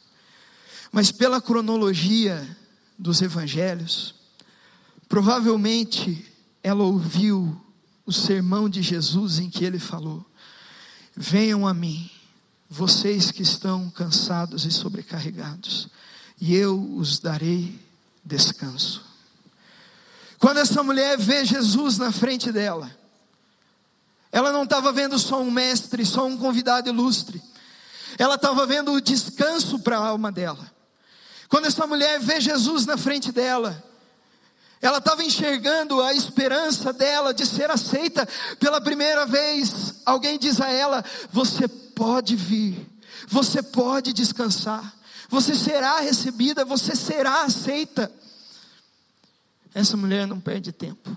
Mas 0.91 1.13
pela 1.13 1.41
cronologia 1.41 2.57
dos 2.99 3.21
evangelhos, 3.21 4.15
provavelmente 5.09 6.25
ela 6.63 6.85
ouviu 6.85 7.61
o 8.07 8.13
sermão 8.13 8.69
de 8.69 8.81
Jesus 8.81 9.39
em 9.39 9.51
que 9.51 9.65
ele 9.65 9.79
falou: 9.79 10.25
Venham 11.15 11.67
a 11.67 11.75
mim, 11.75 12.11
vocês 12.71 13.31
que 13.31 13.43
estão 13.43 13.91
cansados 13.91 14.65
e 14.65 14.71
sobrecarregados, 14.71 15.89
e 16.41 16.55
eu 16.55 16.97
os 16.97 17.19
darei 17.19 17.79
descanso. 18.25 19.12
Quando 20.43 20.59
essa 20.59 20.83
mulher 20.83 21.17
vê 21.17 21.45
Jesus 21.45 21.99
na 21.99 22.11
frente 22.11 22.51
dela, 22.51 22.91
ela 24.33 24.51
não 24.51 24.65
estava 24.65 24.91
vendo 24.91 25.17
só 25.17 25.41
um 25.41 25.53
mestre, 25.53 26.05
só 26.05 26.27
um 26.27 26.37
convidado 26.37 26.89
ilustre, 26.89 27.41
ela 28.19 28.35
estava 28.35 28.67
vendo 28.67 28.91
o 28.91 29.01
descanso 29.01 29.79
para 29.79 29.97
a 29.97 30.05
alma 30.05 30.33
dela. 30.33 30.69
Quando 31.49 31.67
essa 31.67 31.87
mulher 31.87 32.19
vê 32.19 32.41
Jesus 32.41 32.85
na 32.87 32.97
frente 32.97 33.31
dela, 33.31 33.85
ela 34.81 34.99
estava 34.99 35.23
enxergando 35.23 36.03
a 36.03 36.13
esperança 36.13 36.93
dela 36.93 37.33
de 37.33 37.47
ser 37.47 37.71
aceita 37.71 38.29
pela 38.59 38.81
primeira 38.81 39.25
vez. 39.25 40.03
Alguém 40.05 40.41
diz 40.41 40.61
a 40.61 40.69
ela: 40.69 41.05
Você 41.31 41.69
pode 41.69 42.35
vir, 42.35 42.85
você 43.29 43.63
pode 43.63 44.13
descansar, 44.13 44.93
você 45.29 45.55
será 45.55 46.01
recebida, 46.01 46.65
você 46.65 46.97
será 46.97 47.43
aceita. 47.45 48.11
Essa 49.75 49.97
mulher 49.97 50.27
não 50.27 50.41
perde 50.41 50.73
tempo. 50.73 51.17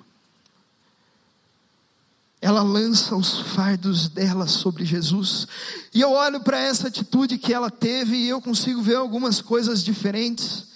Ela 2.42 2.62
lança 2.62 3.16
os 3.16 3.40
fardos 3.40 4.08
dela 4.08 4.48
sobre 4.48 4.86
Jesus. 4.86 5.48
E 5.94 6.02
eu 6.02 6.12
olho 6.12 6.40
para 6.42 6.60
essa 6.60 6.88
atitude 6.88 7.38
que 7.38 7.54
ela 7.54 7.72
teve 7.72 8.16
e 8.16 8.30
eu 8.30 8.42
consigo 8.42 8.82
ver 8.82 8.96
algumas 8.96 9.42
coisas 9.42 9.84
diferentes 9.84 10.76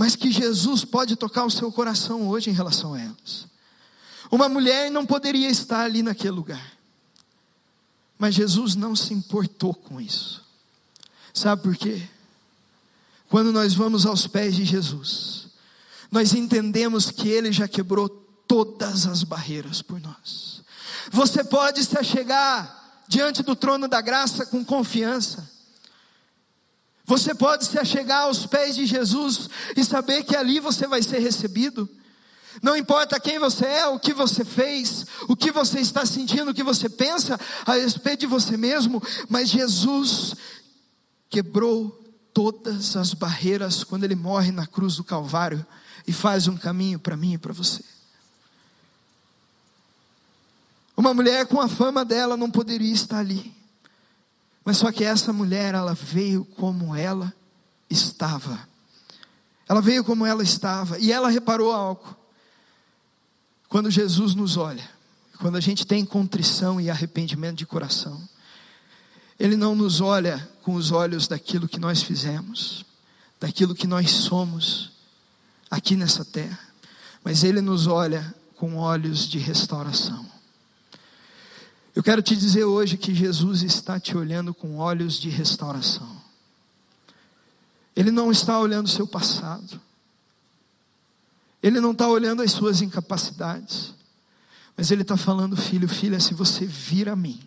mas 0.00 0.16
que 0.16 0.32
Jesus 0.32 0.82
pode 0.82 1.14
tocar 1.14 1.44
o 1.44 1.50
seu 1.50 1.70
coração 1.70 2.26
hoje 2.26 2.48
em 2.48 2.54
relação 2.54 2.94
a 2.94 3.00
elas. 3.02 3.46
Uma 4.30 4.48
mulher 4.48 4.90
não 4.90 5.04
poderia 5.04 5.50
estar 5.50 5.82
ali 5.84 6.02
naquele 6.02 6.30
lugar, 6.30 6.72
mas 8.18 8.34
Jesus 8.34 8.74
não 8.74 8.96
se 8.96 9.12
importou 9.12 9.74
com 9.74 10.00
isso. 10.00 10.42
Sabe 11.34 11.62
por 11.62 11.76
quê? 11.76 12.08
Quando 13.28 13.52
nós 13.52 13.74
vamos 13.74 14.06
aos 14.06 14.26
pés 14.26 14.56
de 14.56 14.64
Jesus, 14.64 15.39
nós 16.10 16.34
entendemos 16.34 17.10
que 17.10 17.28
Ele 17.28 17.52
já 17.52 17.68
quebrou 17.68 18.08
todas 18.48 19.06
as 19.06 19.22
barreiras 19.22 19.80
por 19.80 20.00
nós. 20.00 20.62
Você 21.10 21.44
pode 21.44 21.84
se 21.84 21.96
achegar 21.96 23.04
diante 23.06 23.42
do 23.42 23.54
trono 23.54 23.86
da 23.86 24.00
graça 24.00 24.44
com 24.46 24.64
confiança. 24.64 25.48
Você 27.04 27.34
pode 27.34 27.64
se 27.64 27.78
achegar 27.78 28.22
aos 28.22 28.46
pés 28.46 28.74
de 28.74 28.86
Jesus 28.86 29.48
e 29.76 29.84
saber 29.84 30.24
que 30.24 30.36
ali 30.36 30.60
você 30.60 30.86
vai 30.86 31.02
ser 31.02 31.18
recebido. 31.18 31.88
Não 32.62 32.76
importa 32.76 33.20
quem 33.20 33.38
você 33.38 33.66
é, 33.66 33.86
o 33.86 33.98
que 33.98 34.12
você 34.12 34.44
fez, 34.44 35.06
o 35.28 35.36
que 35.36 35.50
você 35.50 35.80
está 35.80 36.04
sentindo, 36.04 36.50
o 36.50 36.54
que 36.54 36.62
você 36.62 36.88
pensa 36.88 37.38
a 37.64 37.74
respeito 37.74 38.20
de 38.20 38.26
você 38.26 38.56
mesmo, 38.56 39.02
mas 39.28 39.48
Jesus 39.48 40.34
quebrou 41.28 41.90
todas 42.34 42.96
as 42.96 43.14
barreiras 43.14 43.84
quando 43.84 44.04
ele 44.04 44.16
morre 44.16 44.50
na 44.50 44.66
cruz 44.66 44.96
do 44.96 45.04
Calvário 45.04 45.64
e 46.10 46.12
faz 46.12 46.48
um 46.48 46.56
caminho 46.56 46.98
para 46.98 47.16
mim 47.16 47.34
e 47.34 47.38
para 47.38 47.52
você. 47.52 47.84
Uma 50.96 51.14
mulher 51.14 51.46
com 51.46 51.60
a 51.60 51.68
fama 51.68 52.04
dela 52.04 52.36
não 52.36 52.50
poderia 52.50 52.92
estar 52.92 53.20
ali. 53.20 53.54
Mas 54.64 54.78
só 54.78 54.90
que 54.90 55.04
essa 55.04 55.32
mulher, 55.32 55.72
ela 55.72 55.94
veio 55.94 56.44
como 56.44 56.96
ela 56.96 57.32
estava. 57.88 58.68
Ela 59.68 59.80
veio 59.80 60.02
como 60.02 60.26
ela 60.26 60.42
estava. 60.42 60.98
E 60.98 61.12
ela 61.12 61.30
reparou 61.30 61.70
algo. 61.70 62.16
Quando 63.68 63.88
Jesus 63.88 64.34
nos 64.34 64.56
olha, 64.56 64.90
quando 65.38 65.54
a 65.54 65.60
gente 65.60 65.86
tem 65.86 66.04
contrição 66.04 66.80
e 66.80 66.90
arrependimento 66.90 67.58
de 67.58 67.66
coração, 67.66 68.20
Ele 69.38 69.56
não 69.56 69.76
nos 69.76 70.00
olha 70.00 70.50
com 70.62 70.74
os 70.74 70.90
olhos 70.90 71.28
daquilo 71.28 71.68
que 71.68 71.78
nós 71.78 72.02
fizemos, 72.02 72.84
daquilo 73.38 73.76
que 73.76 73.86
nós 73.86 74.10
somos 74.10 74.89
aqui 75.80 75.96
nessa 75.96 76.24
terra, 76.24 76.58
mas 77.24 77.42
Ele 77.42 77.62
nos 77.62 77.86
olha 77.86 78.34
com 78.54 78.76
olhos 78.76 79.26
de 79.26 79.38
restauração. 79.38 80.28
Eu 81.96 82.02
quero 82.02 82.22
te 82.22 82.36
dizer 82.36 82.64
hoje 82.64 82.98
que 82.98 83.14
Jesus 83.14 83.62
está 83.62 83.98
te 83.98 84.16
olhando 84.16 84.52
com 84.54 84.76
olhos 84.76 85.14
de 85.14 85.30
restauração. 85.30 86.20
Ele 87.96 88.10
não 88.10 88.30
está 88.30 88.60
olhando 88.60 88.86
o 88.86 88.90
seu 88.90 89.06
passado. 89.06 89.80
Ele 91.62 91.80
não 91.80 91.92
está 91.92 92.06
olhando 92.06 92.42
as 92.42 92.52
suas 92.52 92.80
incapacidades. 92.82 93.94
Mas 94.76 94.90
Ele 94.90 95.02
está 95.02 95.16
falando, 95.16 95.56
filho, 95.56 95.88
filha, 95.88 96.20
se 96.20 96.34
você 96.34 96.64
vir 96.66 97.08
a 97.08 97.16
mim, 97.16 97.40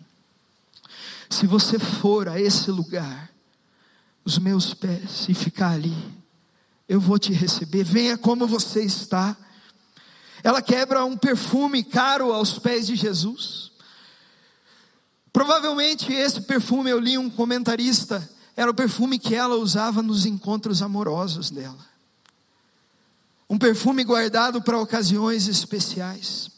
se 1.30 1.46
você 1.46 1.78
for 1.78 2.28
a 2.28 2.40
esse 2.40 2.70
lugar, 2.70 3.30
os 4.24 4.38
meus 4.38 4.74
pés, 4.74 5.26
e 5.28 5.34
ficar 5.34 5.70
ali, 5.70 5.96
eu 6.88 7.00
vou 7.00 7.18
te 7.18 7.32
receber. 7.32 7.84
Venha 7.84 8.16
como 8.16 8.46
você 8.46 8.82
está. 8.82 9.36
Ela 10.42 10.60
quebra 10.60 11.04
um 11.04 11.16
perfume 11.16 11.82
caro 11.82 12.32
aos 12.32 12.58
pés 12.58 12.86
de 12.86 12.96
Jesus. 12.96 13.72
Provavelmente 15.32 16.12
esse 16.12 16.42
perfume, 16.42 16.90
eu 16.90 17.00
li 17.00 17.18
um 17.18 17.28
comentarista, 17.28 18.28
era 18.56 18.70
o 18.70 18.74
perfume 18.74 19.18
que 19.18 19.34
ela 19.34 19.56
usava 19.56 20.02
nos 20.02 20.26
encontros 20.26 20.80
amorosos 20.80 21.50
dela. 21.50 21.84
Um 23.48 23.58
perfume 23.58 24.04
guardado 24.04 24.62
para 24.62 24.78
ocasiões 24.78 25.48
especiais. 25.48 26.53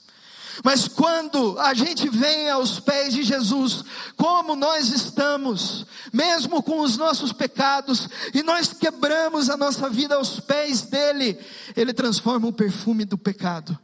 Mas 0.65 0.89
quando 0.89 1.59
a 1.59 1.75
gente 1.75 2.09
vem 2.09 2.49
aos 2.51 2.81
pés 2.81 3.15
de 3.15 3.23
Jesus, 3.23 3.85
como 4.17 4.57
nós 4.57 4.91
estamos, 4.91 5.87
mesmo 6.13 6.63
com 6.63 6.81
os 6.81 6.97
nossos 6.97 7.33
pecados, 7.33 8.09
e 8.33 8.43
nós 8.43 8.73
quebramos 8.73 9.51
a 9.51 9.57
nossa 9.57 9.89
vida 9.89 10.15
aos 10.15 10.41
pés 10.41 10.83
dele, 10.83 11.39
ele 11.77 11.93
transforma 11.93 12.49
o 12.49 12.53
perfume 12.53 13.05
do 13.05 13.19
pecado 13.19 13.79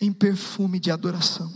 em 0.00 0.12
perfume 0.12 0.78
de 0.78 0.90
adoração. 0.90 1.52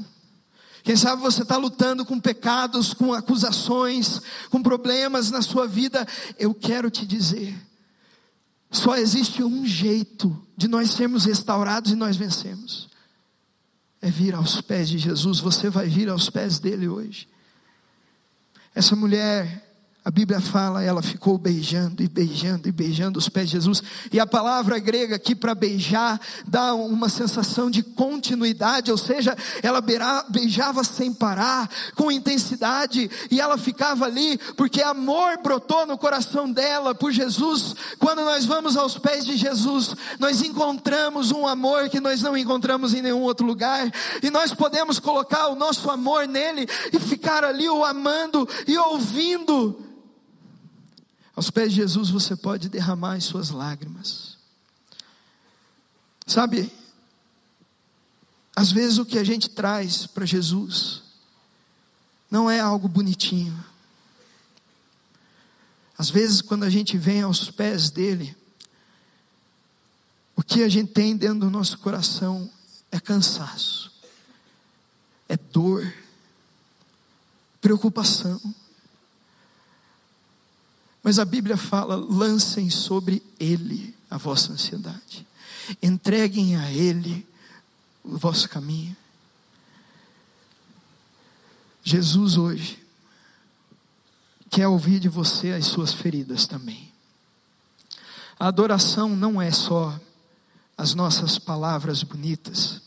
Quem 0.83 0.97
sabe 0.97 1.23
você 1.23 1.43
está 1.43 1.57
lutando 1.57 2.05
com 2.05 2.19
pecados, 2.19 2.93
com 2.93 3.13
acusações, 3.13 4.21
com 4.51 4.61
problemas 4.61 5.31
na 5.31 5.41
sua 5.41 5.67
vida. 5.67 6.07
Eu 6.37 6.53
quero 6.53 6.91
te 6.91 7.07
dizer, 7.07 7.55
só 8.71 8.97
existe 8.97 9.45
um 9.45 9.65
jeito 9.65 10.37
de 10.57 10.67
nós 10.67 10.91
sermos 10.91 11.25
restaurados 11.25 11.93
e 11.93 11.95
nós 11.95 12.17
vencemos. 12.17 12.89
É 14.03 14.11
vir 14.11 14.35
aos 14.35 14.61
pés 14.61 14.91
de 14.91 14.99
Jesus. 14.99 15.39
Você 15.39 15.71
vai 15.71 15.89
vir 15.89 16.11
aos 16.11 16.29
pés 16.29 16.59
dele 16.59 16.89
hoje. 16.89 17.27
Essa 18.75 18.95
mulher 18.95 19.72
a 20.05 20.11
Bíblia 20.11 20.41
fala, 20.41 20.83
ela 20.83 21.01
ficou 21.01 21.39
beijando 21.39 22.03
e 22.03 22.09
beijando 22.09 22.69
e 22.69 22.73
beijando 22.73 23.21
os 23.21 23.29
pés 23.29 23.47
de 23.47 23.53
Jesus. 23.53 23.81
E 24.13 24.19
a 24.19 24.27
palavra 24.27 24.77
grega 24.81 25.15
aqui 25.15 25.33
para 25.33 25.55
beijar 25.55 26.21
dá 26.45 26.75
uma 26.75 27.09
sensação 27.09 27.71
de 27.71 27.85
continuidade, 27.85 28.91
ou 28.91 28.99
seja, 28.99 29.37
ela 29.63 29.81
beijava 30.29 30.83
sem 30.83 31.15
parar, 31.15 31.71
com 31.95 32.11
intensidade, 32.11 33.09
e 33.31 33.41
ela 33.41 33.57
ficava 33.57 34.05
ali 34.05 34.37
porque 34.57 34.83
amor 34.83 35.39
brotou 35.41 35.87
no 35.87 35.97
coração 35.97 36.51
dela 36.51 36.97
por 36.97 37.13
Jesus. 37.13 37.77
Quando 38.01 38.25
nós 38.25 38.45
vamos 38.45 38.77
aos 38.77 38.99
pés 38.99 39.25
de 39.25 39.37
Jesus, 39.37 39.95
nós 40.19 40.43
encontramos 40.43 41.31
um 41.31 41.47
amor 41.47 41.89
que 41.89 42.01
nós 42.01 42.21
não 42.23 42.37
encontramos 42.37 42.93
em 42.93 43.03
nenhum 43.03 43.23
outro 43.23 43.47
lugar, 43.47 43.89
e 44.21 44.31
nós 44.31 44.53
podemos 44.53 44.99
colocar 44.99 45.47
o 45.47 45.55
nosso 45.55 45.89
amor 45.89 46.27
nele 46.27 46.67
e 46.93 46.99
ficar 46.99 47.45
ali 47.45 47.69
o 47.69 47.85
amando 47.85 48.49
e 48.67 48.77
ouvindo 48.77 49.93
aos 51.35 51.51
pés 51.51 51.71
de 51.71 51.77
Jesus 51.77 52.11
você 52.11 52.37
pode 52.37 52.69
derramar 52.69 53.15
as 53.15 53.25
suas 53.25 53.51
lágrimas. 53.51 54.37
Sabe, 56.27 56.73
às 58.55 58.71
vezes 58.71 58.99
o 58.99 59.07
que 59.07 59.19
a 59.19 59.25
gente 59.25 59.51
traz 59.51 60.07
para 60.07 60.27
Jesus 60.27 61.03
não 62.31 62.51
é 62.51 62.61
algo 62.61 62.89
bonitinho. 62.89 63.65
Às 65.99 66.11
vezes, 66.11 66.43
quando 66.43 66.65
a 66.65 66.71
gente 66.71 66.97
vem 66.97 67.23
aos 67.23 67.51
pés 67.51 67.91
dele, 67.91 68.37
o 70.35 70.43
que 70.43 70.63
a 70.63 70.69
gente 70.69 70.93
tem 70.93 71.17
dentro 71.17 71.41
do 71.41 71.51
nosso 71.51 71.79
coração 71.79 72.51
é 72.91 72.99
cansaço, 72.99 73.93
é 75.29 75.37
dor, 75.37 75.93
preocupação. 77.61 78.41
Mas 81.03 81.19
a 81.19 81.25
Bíblia 81.25 81.57
fala: 81.57 81.97
lancem 81.97 82.71
sobre 82.71 83.23
Ele 83.39 83.95
a 84.11 84.17
vossa 84.17 84.53
ansiedade, 84.53 85.27
entreguem 85.83 86.57
a 86.57 86.71
Ele 86.71 87.27
o 88.05 88.17
vosso 88.17 88.49
caminho. 88.49 88.97
Jesus 91.83 92.37
hoje 92.37 92.81
quer 94.51 94.69
ouvir 94.69 95.01
de 95.01 95.09
você 95.09 95.53
as 95.53 95.67
suas 95.67 95.93
feridas 95.93 96.47
também. 96.47 96.93
A 98.39 98.49
adoração 98.49 99.17
não 99.17 99.41
é 99.41 99.51
só 99.51 99.99
as 100.77 100.95
nossas 100.95 101.39
palavras 101.39 102.03
bonitas, 102.03 102.83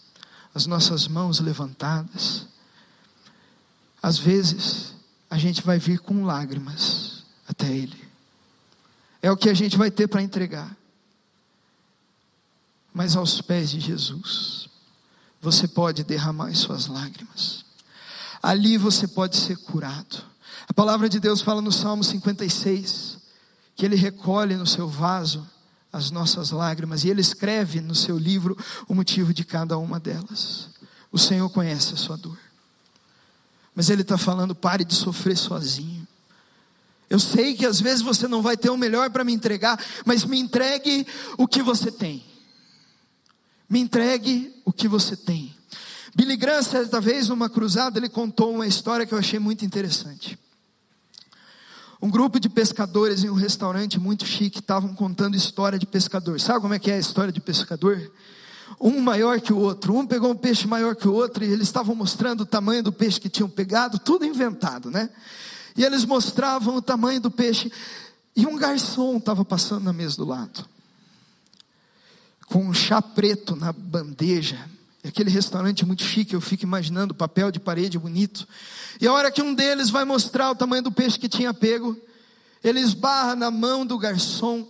as 0.53 0.65
nossas 0.65 1.07
mãos 1.07 1.39
levantadas. 1.39 2.47
Às 4.01 4.17
vezes, 4.17 4.93
a 5.29 5.37
gente 5.37 5.61
vai 5.61 5.79
vir 5.79 5.99
com 5.99 6.23
lágrimas 6.25 7.23
até 7.47 7.71
Ele. 7.71 8.04
É 9.25 9.31
o 9.31 9.35
que 9.35 9.49
a 9.49 9.55
gente 9.55 9.75
vai 9.75 9.89
ter 9.89 10.07
para 10.07 10.21
entregar. 10.21 10.77
Mas 12.93 13.15
aos 13.15 13.41
pés 13.41 13.71
de 13.71 13.79
Jesus, 13.79 14.69
você 15.41 15.67
pode 15.67 16.03
derramar 16.03 16.49
as 16.49 16.59
suas 16.59 16.85
lágrimas. 16.85 17.65
Ali 18.39 18.77
você 18.77 19.07
pode 19.07 19.35
ser 19.37 19.57
curado. 19.57 20.23
A 20.67 20.73
palavra 20.75 21.09
de 21.09 21.19
Deus 21.19 21.41
fala 21.41 21.59
no 21.59 21.71
Salmo 21.71 22.03
56 22.03 23.17
que 23.75 23.83
Ele 23.83 23.95
recolhe 23.95 24.55
no 24.55 24.67
seu 24.67 24.87
vaso 24.87 25.49
as 25.91 26.11
nossas 26.11 26.51
lágrimas 26.51 27.03
e 27.03 27.09
Ele 27.09 27.21
escreve 27.21 27.81
no 27.81 27.95
seu 27.95 28.19
livro 28.19 28.55
o 28.87 28.93
motivo 28.93 29.33
de 29.33 29.43
cada 29.43 29.75
uma 29.75 29.99
delas. 29.99 30.69
O 31.11 31.17
Senhor 31.17 31.49
conhece 31.49 31.95
a 31.95 31.97
sua 31.97 32.15
dor, 32.15 32.37
mas 33.73 33.89
Ele 33.89 34.03
está 34.03 34.19
falando: 34.19 34.53
pare 34.53 34.85
de 34.85 34.93
sofrer 34.93 35.35
sozinho. 35.35 36.04
Eu 37.09 37.19
sei 37.19 37.53
que 37.53 37.65
às 37.65 37.79
vezes 37.79 38.01
você 38.01 38.27
não 38.27 38.41
vai 38.41 38.57
ter 38.57 38.69
o 38.69 38.77
melhor 38.77 39.09
para 39.09 39.23
me 39.23 39.33
entregar, 39.33 39.79
mas 40.05 40.25
me 40.25 40.39
entregue 40.39 41.05
o 41.37 41.47
que 41.47 41.61
você 41.61 41.91
tem. 41.91 42.23
Me 43.69 43.79
entregue 43.79 44.53
o 44.63 44.71
que 44.71 44.87
você 44.87 45.15
tem. 45.15 45.55
Billy 46.15 46.37
Graham, 46.37 46.63
certa 46.63 47.01
vez, 47.01 47.29
numa 47.29 47.49
cruzada, 47.49 47.99
ele 47.99 48.07
contou 48.07 48.53
uma 48.53 48.65
história 48.65 49.05
que 49.05 49.13
eu 49.13 49.17
achei 49.17 49.37
muito 49.37 49.65
interessante. 49.65 50.39
Um 52.01 52.09
grupo 52.09 52.39
de 52.39 52.47
pescadores 52.47 53.23
em 53.23 53.29
um 53.29 53.33
restaurante 53.33 53.99
muito 53.99 54.25
chique 54.25 54.59
estavam 54.59 54.93
contando 54.93 55.35
história 55.35 55.79
de 55.79 55.85
pescador. 55.85 56.39
Sabe 56.39 56.61
como 56.61 56.73
é 56.73 56.79
que 56.79 56.91
é 56.91 56.95
a 56.95 56.99
história 56.99 57.33
de 57.33 57.41
pescador? 57.41 58.11
Um 58.79 58.99
maior 58.99 59.39
que 59.41 59.51
o 59.51 59.57
outro, 59.57 59.95
um 59.95 60.05
pegou 60.05 60.31
um 60.31 60.35
peixe 60.35 60.67
maior 60.67 60.95
que 60.95 61.07
o 61.07 61.13
outro 61.13 61.43
e 61.43 61.47
eles 61.47 61.67
estavam 61.67 61.95
mostrando 61.95 62.41
o 62.41 62.45
tamanho 62.45 62.83
do 62.83 62.91
peixe 62.91 63.19
que 63.19 63.29
tinham 63.29 63.49
pegado, 63.49 63.99
tudo 63.99 64.25
inventado, 64.25 64.91
né? 64.91 65.09
E 65.75 65.83
eles 65.83 66.05
mostravam 66.05 66.75
o 66.75 66.81
tamanho 66.81 67.19
do 67.19 67.29
peixe 67.29 67.71
e 68.35 68.45
um 68.45 68.57
garçom 68.57 69.17
estava 69.17 69.43
passando 69.45 69.83
na 69.83 69.93
mesa 69.93 70.17
do 70.17 70.25
lado, 70.25 70.65
com 72.47 72.65
um 72.65 72.73
chá 72.73 73.01
preto 73.01 73.55
na 73.55 73.71
bandeja, 73.71 74.69
aquele 75.03 75.29
restaurante 75.29 75.85
muito 75.85 76.03
chique, 76.03 76.33
eu 76.33 76.41
fico 76.41 76.63
imaginando 76.63 77.13
papel 77.13 77.51
de 77.51 77.59
parede 77.59 77.97
bonito. 77.97 78.47
E 78.99 79.07
a 79.07 79.13
hora 79.13 79.31
que 79.31 79.41
um 79.41 79.53
deles 79.53 79.89
vai 79.89 80.03
mostrar 80.03 80.51
o 80.51 80.55
tamanho 80.55 80.83
do 80.83 80.91
peixe 80.91 81.19
que 81.19 81.29
tinha 81.29 81.53
pego, 81.53 81.95
ele 82.63 82.79
esbarra 82.79 83.35
na 83.35 83.51
mão 83.51 83.85
do 83.85 83.97
garçom 83.97 84.67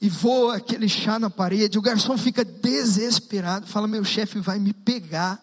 e 0.00 0.08
voa 0.08 0.56
aquele 0.56 0.88
chá 0.88 1.18
na 1.18 1.30
parede. 1.30 1.78
O 1.78 1.82
garçom 1.82 2.16
fica 2.16 2.44
desesperado, 2.44 3.66
fala: 3.66 3.86
Meu 3.86 4.04
chefe 4.04 4.40
vai 4.40 4.58
me 4.58 4.72
pegar. 4.72 5.42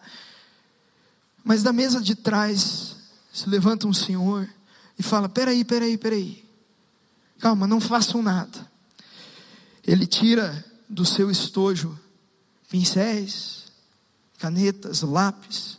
Mas 1.44 1.62
da 1.62 1.72
mesa 1.72 2.00
de 2.00 2.14
trás 2.14 2.96
se 3.32 3.48
levanta 3.48 3.86
um 3.86 3.92
senhor 3.92 4.48
e 4.98 5.02
fala: 5.02 5.28
Peraí, 5.28 5.64
peraí, 5.64 5.98
peraí. 5.98 6.44
Calma, 7.38 7.66
não 7.66 7.80
façam 7.80 8.22
nada. 8.22 8.70
Ele 9.86 10.06
tira 10.06 10.64
do 10.88 11.04
seu 11.04 11.30
estojo 11.30 11.98
pincéis, 12.70 13.64
canetas, 14.38 15.02
lápis. 15.02 15.78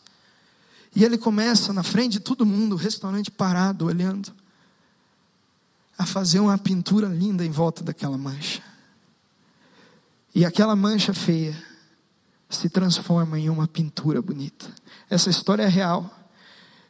E 0.96 1.04
ele 1.04 1.18
começa 1.18 1.74
na 1.74 1.84
frente 1.84 2.14
de 2.14 2.20
todo 2.20 2.46
mundo, 2.46 2.74
o 2.74 2.78
restaurante 2.78 3.30
parado, 3.30 3.86
olhando, 3.86 4.32
a 5.98 6.06
fazer 6.06 6.40
uma 6.40 6.58
pintura 6.58 7.08
linda 7.08 7.44
em 7.44 7.52
volta 7.52 7.84
daquela 7.84 8.18
mancha. 8.18 8.64
E 10.34 10.46
aquela 10.46 10.76
mancha 10.76 11.14
feia 11.14 11.56
se 12.50 12.70
transforma 12.70 13.40
em 13.40 13.50
uma 13.50 13.68
pintura 13.68 14.22
bonita. 14.22 14.68
Essa 15.10 15.30
história 15.30 15.64
é 15.64 15.68
real. 15.68 16.10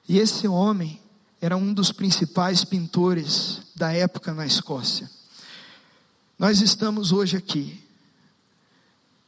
E 0.08 0.20
esse 0.20 0.48
homem 0.48 1.02
era 1.42 1.56
um 1.56 1.74
dos 1.74 1.92
principais 1.92 2.64
pintores 2.64 3.62
da 3.76 3.92
época 3.92 4.34
na 4.34 4.46
Escócia. 4.46 5.10
Nós 6.38 6.62
estamos 6.62 7.12
hoje 7.12 7.38
aqui, 7.38 7.82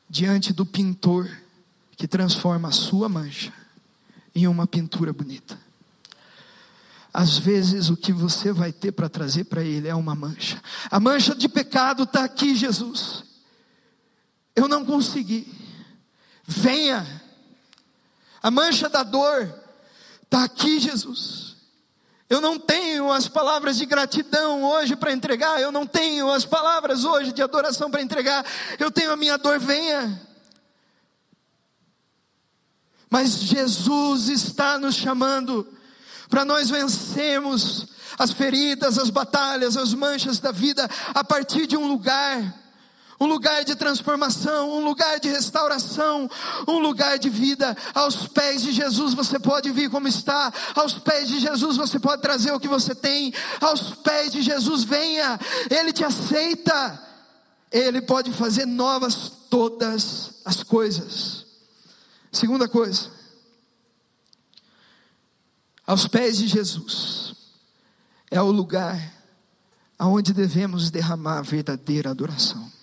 diante 0.09 0.53
do 0.53 0.65
pintor 0.65 1.29
que 1.95 2.07
transforma 2.07 2.69
a 2.69 2.71
sua 2.71 3.09
mancha 3.09 3.53
em 4.33 4.47
uma 4.47 4.67
pintura 4.67 5.11
bonita. 5.11 5.57
Às 7.13 7.37
vezes 7.37 7.89
o 7.89 7.97
que 7.97 8.13
você 8.13 8.51
vai 8.51 8.71
ter 8.71 8.91
para 8.91 9.09
trazer 9.09 9.45
para 9.45 9.63
Ele 9.63 9.87
é 9.87 9.95
uma 9.95 10.13
mancha. 10.13 10.61
A 10.91 10.99
mancha 10.99 11.33
de 11.33 11.49
pecado 11.49 12.03
está 12.03 12.23
aqui, 12.23 12.55
Jesus. 12.55 13.23
Eu 14.55 14.67
não 14.67 14.85
consegui. 14.85 15.51
Venha. 16.45 17.05
A 18.41 18.51
mancha 18.51 18.87
da 18.87 19.01
dor 19.01 19.51
está 20.23 20.43
aqui, 20.43 20.79
Jesus. 20.79 21.46
Eu 22.29 22.41
não 22.41 22.59
tenho 22.59 23.11
as 23.11 23.27
palavras 23.27 23.77
de 23.77 23.85
gratidão 23.85 24.63
hoje 24.63 24.95
para 24.95 25.13
entregar, 25.13 25.61
eu 25.61 25.71
não 25.71 25.87
tenho 25.87 26.29
as 26.29 26.43
palavras 26.43 27.05
hoje 27.05 27.31
de 27.31 27.41
adoração 27.41 27.89
para 27.89 28.01
entregar, 28.01 28.45
eu 28.77 28.91
tenho 28.91 29.11
a 29.11 29.15
minha 29.15 29.37
dor, 29.37 29.59
venha. 29.59 30.21
Mas 33.09 33.39
Jesus 33.39 34.27
está 34.27 34.77
nos 34.77 34.95
chamando 34.95 35.65
para 36.29 36.43
nós 36.43 36.69
vencermos 36.69 37.87
as 38.19 38.31
feridas, 38.31 38.97
as 38.97 39.09
batalhas, 39.09 39.77
as 39.77 39.93
manchas 39.93 40.39
da 40.39 40.51
vida 40.51 40.89
a 41.13 41.23
partir 41.23 41.65
de 41.65 41.77
um 41.77 41.87
lugar, 41.87 42.41
um 43.19 43.25
lugar 43.25 43.63
de 43.65 43.75
transformação, 43.75 44.71
um 44.71 44.85
lugar 44.85 45.19
de 45.19 45.29
restauração, 45.29 46.29
um 46.67 46.79
lugar 46.79 47.17
de 47.17 47.29
vida. 47.29 47.75
Aos 47.93 48.27
pés 48.27 48.61
de 48.61 48.71
Jesus 48.71 49.13
você 49.13 49.39
pode 49.39 49.71
vir 49.71 49.89
como 49.89 50.07
está, 50.07 50.53
aos 50.75 50.93
pés 50.93 51.27
de 51.27 51.39
Jesus 51.39 51.77
você 51.77 51.99
pode 51.99 52.21
trazer 52.21 52.51
o 52.51 52.59
que 52.59 52.67
você 52.67 52.93
tem, 52.93 53.33
aos 53.59 53.95
pés 53.95 54.31
de 54.31 54.41
Jesus 54.41 54.83
venha, 54.83 55.39
Ele 55.69 55.91
te 55.91 56.03
aceita, 56.03 57.01
Ele 57.71 58.01
pode 58.01 58.31
fazer 58.31 58.65
novas 58.65 59.31
todas 59.49 60.35
as 60.45 60.61
coisas. 60.63 61.45
Segunda 62.31 62.67
coisa, 62.67 63.09
aos 65.85 66.07
pés 66.07 66.37
de 66.37 66.47
Jesus 66.47 67.33
é 68.29 68.41
o 68.41 68.51
lugar 68.51 69.13
aonde 69.97 70.33
devemos 70.33 70.91
derramar 70.91 71.39
a 71.39 71.41
verdadeira 71.41 72.11
adoração. 72.11 72.76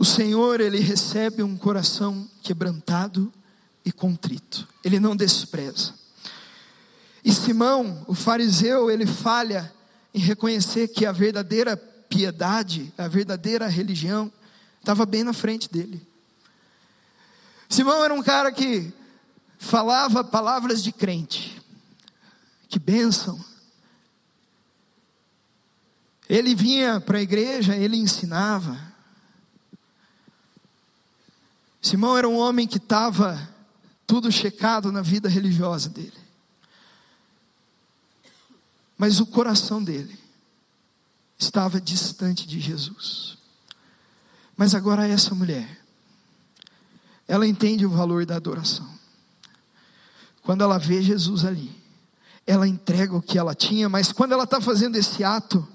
O 0.00 0.04
Senhor, 0.06 0.62
ele 0.62 0.78
recebe 0.78 1.42
um 1.42 1.58
coração 1.58 2.26
quebrantado 2.42 3.30
e 3.84 3.92
contrito. 3.92 4.66
Ele 4.82 4.98
não 4.98 5.14
despreza. 5.14 5.92
E 7.22 7.30
Simão, 7.30 8.02
o 8.08 8.14
fariseu, 8.14 8.90
ele 8.90 9.04
falha 9.04 9.70
em 10.14 10.18
reconhecer 10.18 10.88
que 10.88 11.04
a 11.04 11.12
verdadeira 11.12 11.76
piedade, 11.76 12.90
a 12.96 13.08
verdadeira 13.08 13.68
religião, 13.68 14.32
estava 14.78 15.04
bem 15.04 15.22
na 15.22 15.34
frente 15.34 15.70
dele. 15.70 16.00
Simão 17.68 18.02
era 18.02 18.14
um 18.14 18.22
cara 18.22 18.50
que 18.50 18.90
falava 19.58 20.24
palavras 20.24 20.82
de 20.82 20.92
crente. 20.92 21.60
Que 22.70 22.78
bênção. 22.78 23.38
Ele 26.26 26.54
vinha 26.54 27.02
para 27.02 27.18
a 27.18 27.22
igreja, 27.22 27.76
ele 27.76 27.98
ensinava. 27.98 28.88
Simão 31.80 32.16
era 32.16 32.28
um 32.28 32.36
homem 32.36 32.66
que 32.66 32.76
estava 32.76 33.48
tudo 34.06 34.30
checado 34.30 34.92
na 34.92 35.02
vida 35.02 35.28
religiosa 35.28 35.88
dele. 35.88 36.18
Mas 38.98 39.18
o 39.18 39.26
coração 39.26 39.82
dele 39.82 40.18
estava 41.38 41.80
distante 41.80 42.46
de 42.46 42.60
Jesus. 42.60 43.38
Mas 44.56 44.74
agora 44.74 45.08
essa 45.08 45.34
mulher, 45.34 45.80
ela 47.26 47.46
entende 47.46 47.86
o 47.86 47.90
valor 47.90 48.26
da 48.26 48.36
adoração. 48.36 48.86
Quando 50.42 50.62
ela 50.62 50.78
vê 50.78 51.00
Jesus 51.00 51.44
ali, 51.44 51.74
ela 52.46 52.68
entrega 52.68 53.16
o 53.16 53.22
que 53.22 53.38
ela 53.38 53.54
tinha, 53.54 53.88
mas 53.88 54.12
quando 54.12 54.32
ela 54.32 54.44
está 54.44 54.60
fazendo 54.60 54.96
esse 54.96 55.24
ato, 55.24 55.66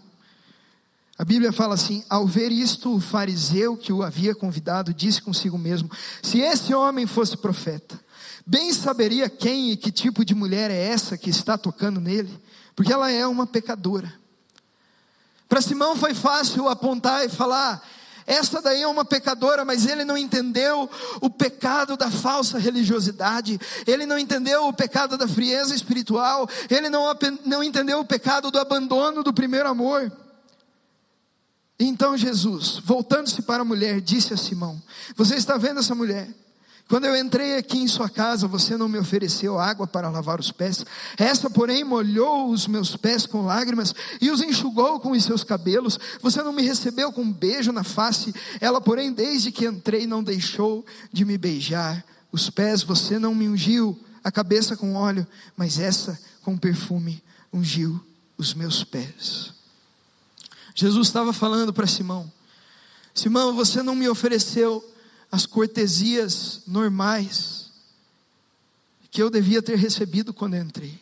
a 1.17 1.23
Bíblia 1.23 1.54
fala 1.54 1.75
assim: 1.75 2.04
ao 2.10 2.28
ver 2.28 2.51
isto, 2.51 2.93
o 2.93 2.99
fariseu 2.99 3.78
que 3.78 3.93
o 3.93 4.04
havia 4.04 4.36
convidado 4.36 4.93
disse 4.93 5.21
consigo 5.21 5.58
mesmo: 5.58 5.89
se 6.21 6.39
esse 6.39 6.73
homem 6.73 7.08
fosse 7.08 7.38
profeta, 7.38 7.99
bem 8.45 8.73
saberia 8.73 9.30
quem 9.30 9.71
e 9.71 9.78
que 9.78 9.91
tipo 9.91 10.25
de 10.25 10.36
mulher 10.36 10.69
é 10.69 10.78
essa 10.78 11.17
que 11.17 11.30
está 11.30 11.58
tocando 11.58 12.01
nele, 12.01 12.38
porque 12.75 12.91
ela 12.91 13.10
é 13.10 13.25
uma 13.25 13.47
pecadora. 13.47 14.13
Para 15.47 15.62
Simão 15.62 15.95
foi 15.95 16.13
fácil 16.13 16.67
apontar 16.67 17.25
e 17.25 17.30
falar: 17.30 17.82
Essa 18.28 18.62
daí 18.62 18.82
é 18.82 18.88
uma 18.88 19.06
pecadora, 19.06 19.63
mas 19.63 19.86
ele 19.86 20.04
não 20.04 20.17
entendeu 20.17 20.89
o 21.21 21.30
pecado 21.30 21.95
da 21.95 22.12
falsa 22.12 22.60
religiosidade, 22.60 23.58
ele 23.88 24.06
não 24.06 24.19
entendeu 24.19 24.67
o 24.67 24.73
pecado 24.73 25.17
da 25.17 25.30
frieza 25.30 25.73
espiritual, 25.73 26.45
ele 26.69 26.89
não, 26.89 27.06
não 27.45 27.63
entendeu 27.63 28.01
o 28.01 28.06
pecado 28.06 28.51
do 28.51 28.60
abandono 28.60 29.23
do 29.23 29.32
primeiro 29.32 29.69
amor. 29.69 30.12
Então 31.79 32.17
Jesus, 32.17 32.81
voltando-se 32.83 33.41
para 33.41 33.61
a 33.61 33.65
mulher, 33.65 33.99
disse 33.99 34.33
a 34.33 34.38
Simão: 34.38 34.81
Você 35.15 35.35
está 35.35 35.57
vendo 35.57 35.79
essa 35.79 35.93
mulher? 35.93 36.27
Quando 36.88 37.05
eu 37.05 37.15
entrei 37.17 37.57
aqui 37.57 37.79
em 37.79 37.88
sua 37.88 38.07
casa, 38.07 38.47
você 38.47 38.77
não 38.77 38.88
me 38.88 38.99
ofereceu 38.99 39.59
água 39.59 39.88
para 39.88 40.09
lavar 40.09 40.39
os 40.39 40.51
pés. 40.51 40.85
Essa, 41.17 41.49
porém, 41.49 41.83
molhou 41.83 42.51
os 42.51 42.67
meus 42.67 42.95
pés 42.95 43.25
com 43.25 43.41
lágrimas 43.41 43.93
e 44.21 44.29
os 44.29 44.39
enxugou 44.39 44.99
com 44.99 45.11
os 45.11 45.23
seus 45.23 45.43
cabelos. 45.43 45.99
Você 46.21 46.43
não 46.43 46.53
me 46.53 46.61
recebeu 46.61 47.11
com 47.11 47.23
um 47.23 47.33
beijo 47.33 47.71
na 47.71 47.83
face. 47.83 48.33
Ela, 48.61 48.79
porém, 48.79 49.11
desde 49.11 49.51
que 49.51 49.65
entrei, 49.65 50.05
não 50.05 50.23
deixou 50.23 50.85
de 51.11 51.25
me 51.25 51.39
beijar. 51.39 52.05
Os 52.31 52.51
pés 52.51 52.83
você 52.83 53.17
não 53.17 53.33
me 53.33 53.49
ungiu, 53.49 53.99
a 54.23 54.31
cabeça 54.31 54.77
com 54.77 54.93
óleo, 54.93 55.25
mas 55.57 55.79
essa 55.79 56.19
com 56.43 56.55
perfume 56.55 57.21
ungiu 57.51 57.99
os 58.38 58.53
meus 58.53 58.83
pés. 58.83 59.53
Jesus 60.75 61.07
estava 61.07 61.31
falando 61.31 61.73
para 61.73 61.88
Simão: 61.88 62.29
Simão, 63.13 63.55
você 63.55 63.81
não 63.81 63.95
me 63.95 64.09
ofereceu 64.09 64.83
as 65.31 65.45
cortesias 65.45 66.61
normais 66.67 67.71
que 69.09 69.23
eu 69.23 69.29
devia 69.29 69.61
ter 69.61 69.77
recebido 69.77 70.33
quando 70.33 70.57
entrei. 70.57 70.99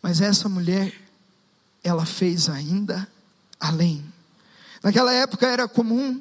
Mas 0.00 0.20
essa 0.20 0.48
mulher, 0.48 0.94
ela 1.82 2.06
fez 2.06 2.48
ainda 2.48 3.08
além. 3.58 4.04
Naquela 4.80 5.12
época 5.12 5.48
era 5.48 5.66
comum, 5.66 6.20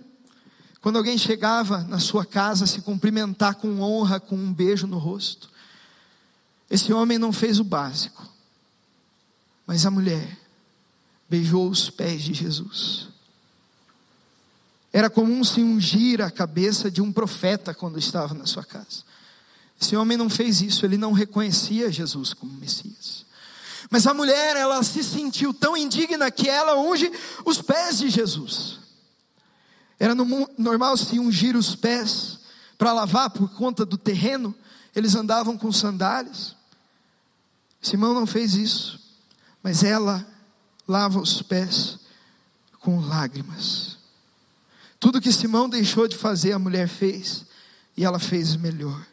quando 0.81 0.97
alguém 0.97 1.19
chegava 1.19 1.83
na 1.83 1.99
sua 1.99 2.25
casa, 2.25 2.65
se 2.65 2.81
cumprimentar 2.81 3.55
com 3.55 3.79
honra, 3.79 4.19
com 4.19 4.35
um 4.35 4.51
beijo 4.51 4.88
no 4.88 4.97
rosto. 4.97 5.51
Esse 6.67 6.91
homem 6.91 7.19
não 7.19 7.31
fez 7.31 7.59
o 7.59 7.63
básico, 7.63 8.27
mas 9.67 9.85
a 9.85 9.91
mulher 9.91 10.44
beijou 11.29 11.69
os 11.69 11.89
pés 11.89 12.23
de 12.23 12.33
Jesus. 12.33 13.07
Era 14.91 15.09
comum 15.09 15.43
se 15.43 15.61
ungir 15.61 16.21
a 16.21 16.31
cabeça 16.31 16.89
de 16.89 17.01
um 17.01 17.11
profeta 17.11 17.73
quando 17.73 17.99
estava 17.99 18.33
na 18.33 18.45
sua 18.45 18.63
casa. 18.63 19.03
Esse 19.79 19.95
homem 19.95 20.17
não 20.17 20.29
fez 20.29 20.61
isso, 20.61 20.85
ele 20.85 20.97
não 20.97 21.11
reconhecia 21.11 21.91
Jesus 21.91 22.33
como 22.33 22.53
Messias. 22.53 23.25
Mas 23.89 24.07
a 24.07 24.13
mulher, 24.13 24.55
ela 24.55 24.81
se 24.83 25.03
sentiu 25.03 25.53
tão 25.53 25.75
indigna 25.75 26.31
que 26.31 26.49
ela 26.49 26.79
unge 26.79 27.11
os 27.43 27.61
pés 27.61 27.99
de 27.99 28.09
Jesus. 28.09 28.79
Era 29.99 30.15
normal 30.15 30.97
se 30.97 31.19
ungir 31.19 31.55
os 31.55 31.75
pés 31.75 32.39
para 32.77 32.93
lavar 32.93 33.29
por 33.29 33.49
conta 33.53 33.85
do 33.85 33.97
terreno, 33.97 34.55
eles 34.95 35.15
andavam 35.15 35.57
com 35.57 35.71
sandálias. 35.71 36.55
Simão 37.81 38.13
não 38.13 38.25
fez 38.25 38.55
isso, 38.55 38.99
mas 39.61 39.83
ela 39.83 40.25
lava 40.88 41.19
os 41.19 41.41
pés 41.41 42.00
com 42.80 43.00
lágrimas. 43.00 43.98
Tudo 45.00 45.21
que 45.21 45.32
Simão 45.32 45.67
deixou 45.67 46.08
de 46.08 46.15
fazer, 46.15 46.52
a 46.52 46.60
mulher 46.60 46.88
fez, 46.88 47.45
e 47.98 48.04
ela 48.04 48.19
fez 48.19 48.56
melhor. 48.56 49.06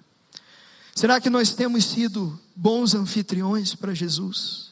Será 0.95 1.21
que 1.21 1.31
nós 1.31 1.55
temos 1.55 1.85
sido 1.85 2.39
bons 2.55 2.95
anfitriões 2.95 3.75
para 3.75 3.95
Jesus? 3.95 4.71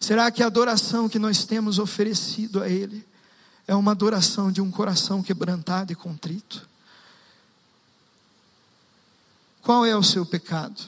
Será 0.00 0.30
que 0.30 0.42
a 0.42 0.46
adoração 0.46 1.08
que 1.08 1.18
nós 1.18 1.44
temos 1.44 1.78
oferecido 1.78 2.62
a 2.62 2.68
Ele 2.68 3.06
é 3.66 3.74
uma 3.74 3.92
adoração 3.92 4.52
de 4.52 4.60
um 4.60 4.70
coração 4.70 5.22
quebrantado 5.22 5.92
e 5.92 5.96
contrito? 5.96 6.68
Qual 9.62 9.86
é 9.86 9.96
o 9.96 10.02
seu 10.02 10.26
pecado? 10.26 10.82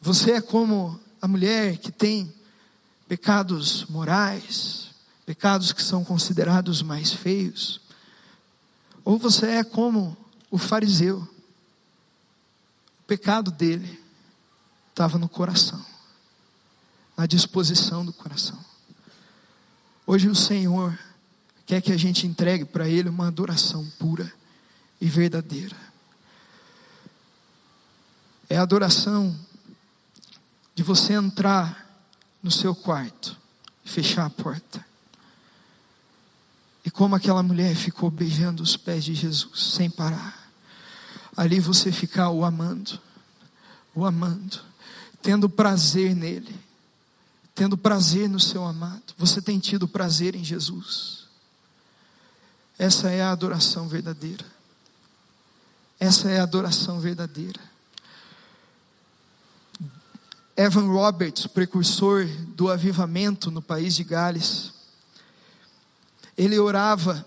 Você 0.00 0.32
é 0.32 0.40
como 0.40 1.00
a 1.22 1.26
mulher 1.26 1.78
que 1.78 1.90
tem 1.90 2.32
pecados 3.08 3.84
morais, 3.86 4.90
pecados 5.24 5.72
que 5.72 5.82
são 5.82 6.04
considerados 6.04 6.82
mais 6.82 7.12
feios, 7.12 7.80
ou 9.04 9.18
você 9.18 9.46
é 9.46 9.64
como 9.64 10.16
o 10.50 10.58
fariseu, 10.58 11.18
o 13.00 13.02
pecado 13.06 13.50
dele 13.50 14.02
estava 14.90 15.18
no 15.18 15.28
coração, 15.28 15.84
na 17.16 17.26
disposição 17.26 18.04
do 18.04 18.12
coração. 18.12 18.58
Hoje 20.06 20.28
o 20.28 20.34
Senhor 20.34 20.98
quer 21.64 21.80
que 21.80 21.92
a 21.92 21.96
gente 21.96 22.26
entregue 22.26 22.64
para 22.64 22.88
Ele 22.88 23.08
uma 23.08 23.28
adoração 23.28 23.88
pura 23.98 24.32
e 25.00 25.06
verdadeira. 25.06 25.76
É 28.48 28.56
a 28.56 28.62
adoração 28.62 29.36
de 30.74 30.82
você 30.82 31.14
entrar 31.14 31.85
no 32.46 32.52
seu 32.52 32.76
quarto, 32.76 33.36
fechar 33.84 34.24
a 34.24 34.30
porta 34.30 34.86
e 36.84 36.90
como 36.92 37.16
aquela 37.16 37.42
mulher 37.42 37.74
ficou 37.74 38.08
beijando 38.08 38.62
os 38.62 38.76
pés 38.76 39.04
de 39.04 39.12
Jesus 39.12 39.72
sem 39.74 39.90
parar. 39.90 40.48
Ali 41.36 41.58
você 41.58 41.90
ficar 41.90 42.30
o 42.30 42.44
amando, 42.44 43.00
o 43.92 44.06
amando, 44.06 44.60
tendo 45.20 45.50
prazer 45.50 46.14
nele, 46.14 46.54
tendo 47.52 47.76
prazer 47.76 48.28
no 48.28 48.38
seu 48.38 48.64
amado. 48.64 49.12
Você 49.18 49.42
tem 49.42 49.58
tido 49.58 49.88
prazer 49.88 50.36
em 50.36 50.44
Jesus. 50.44 51.24
Essa 52.78 53.10
é 53.10 53.22
a 53.22 53.32
adoração 53.32 53.88
verdadeira. 53.88 54.46
Essa 55.98 56.30
é 56.30 56.38
a 56.38 56.44
adoração 56.44 57.00
verdadeira. 57.00 57.60
Evan 60.56 60.88
Roberts, 60.90 61.46
precursor 61.46 62.26
do 62.54 62.70
avivamento 62.70 63.50
no 63.50 63.60
país 63.60 63.94
de 63.94 64.02
Gales, 64.02 64.72
ele 66.36 66.58
orava 66.58 67.26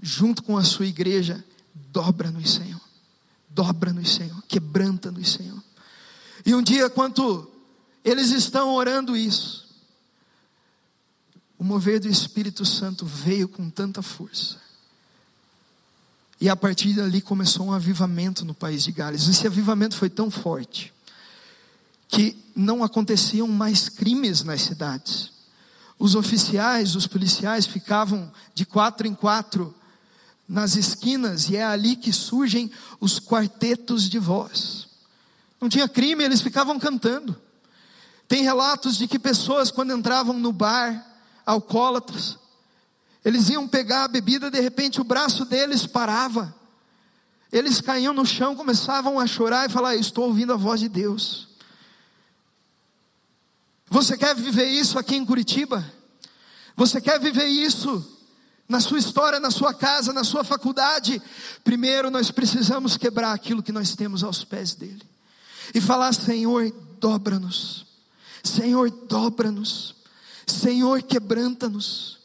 junto 0.00 0.42
com 0.42 0.58
a 0.58 0.62
sua 0.62 0.84
igreja, 0.84 1.42
dobra-nos, 1.74 2.54
Senhor. 2.54 2.80
Dobra-nos, 3.48 4.14
Senhor. 4.14 4.42
Quebranta-nos, 4.46 5.32
Senhor. 5.32 5.62
E 6.44 6.54
um 6.54 6.62
dia, 6.62 6.90
quando 6.90 7.50
eles 8.04 8.30
estão 8.30 8.74
orando 8.74 9.16
isso, 9.16 9.66
o 11.58 11.64
mover 11.64 11.98
do 11.98 12.08
Espírito 12.08 12.64
Santo 12.64 13.06
veio 13.06 13.48
com 13.48 13.70
tanta 13.70 14.02
força. 14.02 14.58
E 16.40 16.48
a 16.48 16.54
partir 16.54 16.94
dali 16.94 17.20
começou 17.20 17.66
um 17.66 17.72
avivamento 17.72 18.44
no 18.44 18.54
país 18.54 18.84
de 18.84 18.92
Gales. 18.92 19.26
Esse 19.26 19.46
avivamento 19.46 19.96
foi 19.96 20.08
tão 20.08 20.30
forte 20.30 20.92
que 22.08 22.36
não 22.56 22.82
aconteciam 22.82 23.46
mais 23.46 23.88
crimes 23.88 24.42
nas 24.42 24.62
cidades 24.62 25.38
os 25.98 26.14
oficiais, 26.14 26.94
os 26.94 27.06
policiais 27.06 27.66
ficavam 27.66 28.30
de 28.54 28.64
quatro 28.64 29.06
em 29.06 29.14
quatro 29.14 29.74
nas 30.48 30.76
esquinas 30.76 31.50
e 31.50 31.56
é 31.56 31.64
ali 31.64 31.96
que 31.96 32.12
surgem 32.12 32.70
os 33.00 33.18
quartetos 33.18 34.08
de 34.08 34.18
voz. 34.18 34.86
Não 35.60 35.68
tinha 35.68 35.88
crime, 35.88 36.22
eles 36.22 36.40
ficavam 36.40 36.78
cantando. 36.78 37.36
Tem 38.28 38.42
relatos 38.42 38.96
de 38.96 39.08
que 39.08 39.18
pessoas, 39.18 39.70
quando 39.70 39.92
entravam 39.92 40.38
no 40.38 40.52
bar, 40.52 41.04
alcoólatras, 41.44 42.38
eles 43.24 43.48
iam 43.48 43.66
pegar 43.66 44.04
a 44.04 44.08
bebida, 44.08 44.50
de 44.50 44.60
repente 44.60 45.00
o 45.00 45.04
braço 45.04 45.44
deles 45.44 45.84
parava. 45.84 46.54
Eles 47.50 47.80
caíam 47.80 48.14
no 48.14 48.24
chão, 48.24 48.54
começavam 48.54 49.18
a 49.18 49.26
chorar 49.26 49.68
e 49.68 49.72
falar: 49.72 49.96
Estou 49.96 50.26
ouvindo 50.26 50.52
a 50.52 50.56
voz 50.56 50.78
de 50.80 50.88
Deus. 50.88 51.47
Você 53.90 54.16
quer 54.16 54.34
viver 54.34 54.66
isso 54.66 54.98
aqui 54.98 55.16
em 55.16 55.24
Curitiba? 55.24 55.84
Você 56.76 57.00
quer 57.00 57.18
viver 57.18 57.46
isso 57.46 58.06
na 58.68 58.80
sua 58.80 58.98
história, 58.98 59.40
na 59.40 59.50
sua 59.50 59.72
casa, 59.72 60.12
na 60.12 60.24
sua 60.24 60.44
faculdade? 60.44 61.20
Primeiro 61.64 62.10
nós 62.10 62.30
precisamos 62.30 62.96
quebrar 62.96 63.32
aquilo 63.32 63.62
que 63.62 63.72
nós 63.72 63.96
temos 63.96 64.22
aos 64.22 64.44
pés 64.44 64.74
dele 64.74 65.02
e 65.74 65.80
falar: 65.80 66.12
Senhor, 66.12 66.70
dobra-nos, 67.00 67.86
Senhor, 68.44 68.90
dobra-nos, 68.90 69.94
Senhor, 70.46 71.02
quebranta-nos. 71.02 72.18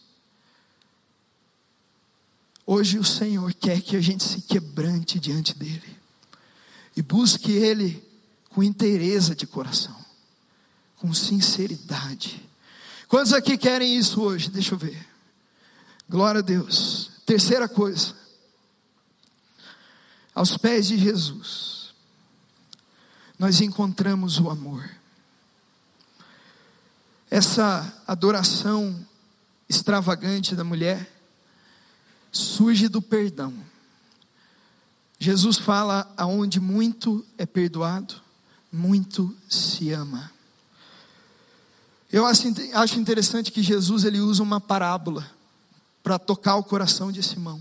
Hoje 2.65 2.97
o 2.97 3.03
Senhor 3.03 3.53
quer 3.53 3.81
que 3.81 3.95
a 3.95 4.01
gente 4.01 4.23
se 4.23 4.41
quebrante 4.41 5.19
diante 5.19 5.53
dele 5.53 5.97
e 6.95 7.01
busque 7.01 7.51
Ele 7.51 8.01
com 8.49 8.63
inteireza 8.63 9.35
de 9.35 9.45
coração 9.45 10.02
com 11.03 11.13
sinceridade. 11.13 12.49
Quantos 13.09 13.33
aqui 13.33 13.57
querem 13.57 13.97
isso 13.97 14.21
hoje? 14.21 14.49
Deixa 14.49 14.73
eu 14.73 14.77
ver. 14.77 15.05
Glória 16.09 16.39
a 16.39 16.41
Deus. 16.41 17.11
Terceira 17.25 17.67
coisa. 17.67 18.15
Aos 20.33 20.55
pés 20.55 20.87
de 20.87 20.97
Jesus, 20.97 21.93
nós 23.37 23.59
encontramos 23.59 24.39
o 24.39 24.49
amor. 24.49 24.89
Essa 27.29 28.01
adoração 28.07 29.05
extravagante 29.67 30.55
da 30.55 30.63
mulher 30.63 31.13
surge 32.31 32.87
do 32.87 33.01
perdão. 33.01 33.53
Jesus 35.19 35.57
fala: 35.57 36.09
aonde 36.15 36.61
muito 36.61 37.25
é 37.37 37.45
perdoado, 37.45 38.15
muito 38.71 39.35
se 39.49 39.91
ama. 39.91 40.32
Eu 42.13 42.27
acho 42.27 42.99
interessante 42.99 43.51
que 43.51 43.63
Jesus 43.63 44.03
ele 44.03 44.19
usa 44.19 44.43
uma 44.43 44.61
parábola 44.61 45.27
para 46.03 46.19
tocar 46.19 46.57
o 46.57 46.63
coração 46.63 47.11
de 47.11 47.23
Simão. 47.23 47.59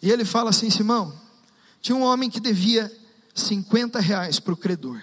E 0.00 0.08
ele 0.08 0.24
fala 0.24 0.50
assim: 0.50 0.70
Simão, 0.70 1.12
tinha 1.80 1.96
um 1.96 2.02
homem 2.02 2.30
que 2.30 2.38
devia 2.38 2.96
50 3.34 3.98
reais 3.98 4.38
para 4.38 4.54
o 4.54 4.56
credor, 4.56 5.02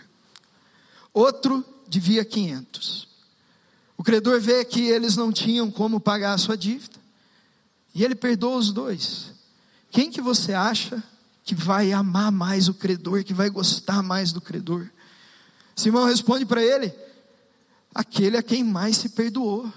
outro 1.13 1.61
devia 1.89 2.23
500. 2.23 3.05
O 3.97 4.03
credor 4.03 4.39
vê 4.39 4.63
que 4.63 4.79
eles 4.87 5.17
não 5.17 5.29
tinham 5.29 5.69
como 5.69 5.99
pagar 5.99 6.31
a 6.31 6.37
sua 6.37 6.55
dívida, 6.55 6.95
e 7.93 8.05
ele 8.05 8.15
perdoa 8.15 8.59
os 8.59 8.71
dois. 8.71 9.33
Quem 9.91 10.09
que 10.09 10.21
você 10.21 10.53
acha 10.53 11.03
que 11.43 11.53
vai 11.53 11.91
amar 11.91 12.31
mais 12.31 12.69
o 12.69 12.73
credor, 12.73 13.25
que 13.25 13.33
vai 13.33 13.49
gostar 13.49 14.01
mais 14.01 14.31
do 14.31 14.39
credor? 14.39 14.87
Simão 15.75 16.05
responde 16.05 16.45
para 16.45 16.63
ele: 16.63 16.95
aquele 17.93 18.37
a 18.37 18.43
quem 18.43 18.63
mais 18.63 18.97
se 18.97 19.09
perdoou. 19.09 19.71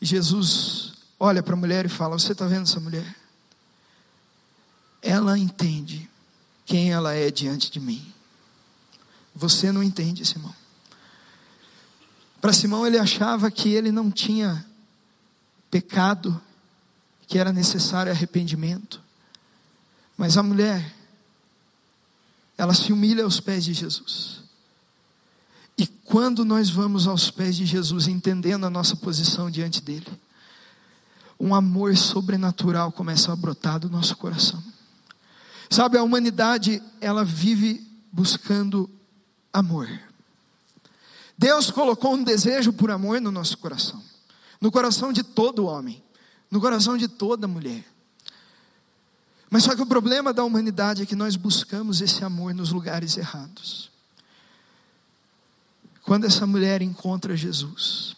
Jesus 0.00 0.92
olha 1.18 1.42
para 1.42 1.54
a 1.54 1.56
mulher 1.56 1.86
e 1.86 1.88
fala: 1.88 2.18
Você 2.18 2.32
está 2.32 2.46
vendo 2.46 2.62
essa 2.62 2.80
mulher? 2.80 3.16
Ela 5.02 5.38
entende 5.38 6.08
quem 6.66 6.92
ela 6.92 7.14
é 7.14 7.30
diante 7.30 7.70
de 7.70 7.80
mim. 7.80 8.12
Você 9.34 9.70
não 9.70 9.82
entende, 9.82 10.24
Simão. 10.24 10.54
Para 12.40 12.52
Simão, 12.52 12.86
ele 12.86 12.98
achava 12.98 13.50
que 13.50 13.68
ele 13.70 13.90
não 13.90 14.10
tinha 14.10 14.64
pecado, 15.70 16.40
que 17.26 17.38
era 17.38 17.52
necessário 17.52 18.12
arrependimento. 18.12 19.00
Mas 20.16 20.36
a 20.36 20.42
mulher, 20.42 20.94
ela 22.56 22.74
se 22.74 22.92
humilha 22.92 23.24
aos 23.24 23.38
pés 23.40 23.64
de 23.64 23.72
Jesus. 23.72 24.42
E 25.78 25.86
quando 25.86 26.44
nós 26.44 26.68
vamos 26.68 27.06
aos 27.06 27.30
pés 27.30 27.56
de 27.56 27.64
Jesus, 27.64 28.08
entendendo 28.08 28.66
a 28.66 28.70
nossa 28.70 28.96
posição 28.96 29.48
diante 29.48 29.80
dele, 29.80 30.08
um 31.38 31.54
amor 31.54 31.96
sobrenatural 31.96 32.90
começa 32.90 33.32
a 33.32 33.36
brotar 33.36 33.78
do 33.78 33.88
nosso 33.88 34.16
coração. 34.16 34.60
Sabe, 35.70 35.96
a 35.96 36.02
humanidade, 36.02 36.82
ela 37.00 37.24
vive 37.24 37.86
buscando 38.10 38.90
amor. 39.52 39.88
Deus 41.36 41.70
colocou 41.70 42.14
um 42.14 42.24
desejo 42.24 42.72
por 42.72 42.90
amor 42.90 43.20
no 43.20 43.30
nosso 43.30 43.56
coração, 43.58 44.02
no 44.60 44.72
coração 44.72 45.12
de 45.12 45.22
todo 45.22 45.66
homem, 45.66 46.02
no 46.50 46.60
coração 46.60 46.96
de 46.96 47.06
toda 47.06 47.46
mulher. 47.46 47.84
Mas 49.48 49.62
só 49.62 49.76
que 49.76 49.82
o 49.82 49.86
problema 49.86 50.32
da 50.32 50.42
humanidade 50.42 51.02
é 51.02 51.06
que 51.06 51.14
nós 51.14 51.36
buscamos 51.36 52.00
esse 52.00 52.24
amor 52.24 52.52
nos 52.52 52.72
lugares 52.72 53.16
errados. 53.16 53.90
Quando 56.08 56.24
essa 56.24 56.46
mulher 56.46 56.80
encontra 56.80 57.36
Jesus, 57.36 58.16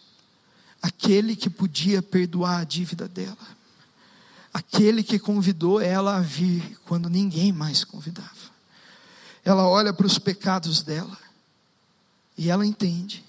aquele 0.81 1.35
que 1.35 1.49
podia 1.49 2.01
perdoar 2.01 2.61
a 2.61 2.63
dívida 2.63 3.05
dela, 3.05 3.35
aquele 4.53 5.03
que 5.03 5.19
convidou 5.19 5.81
ela 5.81 6.15
a 6.15 6.21
vir 6.21 6.79
quando 6.85 7.09
ninguém 7.09 7.51
mais 7.51 7.83
convidava, 7.83 8.29
ela 9.43 9.67
olha 9.67 9.91
para 9.91 10.07
os 10.07 10.17
pecados 10.17 10.81
dela 10.83 11.17
e 12.37 12.49
ela 12.49 12.65
entende 12.65 13.25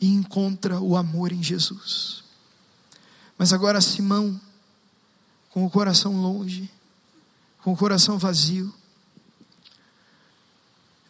e 0.00 0.06
encontra 0.06 0.80
o 0.80 0.96
amor 0.96 1.32
em 1.32 1.42
Jesus. 1.42 2.22
Mas 3.36 3.52
agora 3.52 3.80
Simão, 3.80 4.40
com 5.50 5.66
o 5.66 5.70
coração 5.70 6.22
longe, 6.22 6.70
com 7.64 7.72
o 7.72 7.76
coração 7.76 8.16
vazio, 8.16 8.72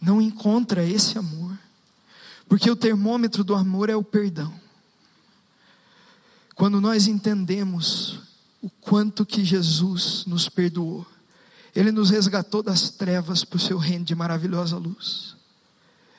não 0.00 0.22
encontra 0.22 0.82
esse 0.82 1.18
amor. 1.18 1.51
Porque 2.52 2.70
o 2.70 2.76
termômetro 2.76 3.42
do 3.42 3.54
amor 3.54 3.88
é 3.88 3.96
o 3.96 4.04
perdão. 4.04 4.52
Quando 6.54 6.82
nós 6.82 7.06
entendemos 7.06 8.20
o 8.60 8.68
quanto 8.68 9.24
que 9.24 9.42
Jesus 9.42 10.24
nos 10.26 10.50
perdoou, 10.50 11.06
Ele 11.74 11.90
nos 11.90 12.10
resgatou 12.10 12.62
das 12.62 12.90
trevas 12.90 13.42
para 13.42 13.56
o 13.56 13.58
seu 13.58 13.78
reino 13.78 14.04
de 14.04 14.14
maravilhosa 14.14 14.76
luz. 14.76 15.34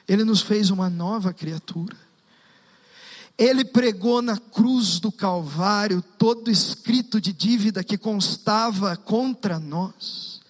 Ele 0.08 0.24
nos 0.24 0.41
fez 0.41 0.72
uma 0.72 0.89
nova 0.89 1.32
criatura. 1.32 1.96
Ele 3.38 3.63
pregou 3.63 4.19
na 4.19 4.39
cruz 4.39 5.00
do 5.00 5.12
Calvário 5.12 6.04
todo 6.17 6.50
escrito 6.50 7.22
de 7.22 7.32
dívida 7.32 7.84
que 7.84 7.96
constava 7.96 8.98
contra 8.98 9.60
nós. 9.60 10.41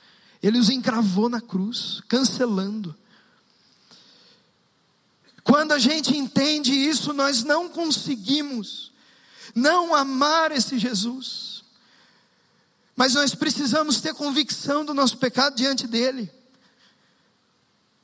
Ele 0.41 0.60
os 0.60 0.69
encravou 0.69 1.28
na 1.28 1.41
cruz, 1.41 2.02
cancelando. 2.08 2.96
Quando 5.43 5.73
a 5.73 5.79
gente 5.79 6.15
entende 6.17 6.71
isso, 6.71 7.13
nós 7.13 7.43
não 7.43 7.67
conseguimos 7.67 8.91
não 9.53 9.93
amar 9.93 10.51
esse 10.51 10.79
Jesus. 10.79 11.63
Mas 12.95 13.15
nós 13.15 13.36
precisamos 13.36 13.99
ter 13.99 14.13
convicção 14.13 14.86
do 14.86 14.93
nosso 14.93 15.17
pecado 15.17 15.56
diante 15.56 15.88
dele. 15.88 16.32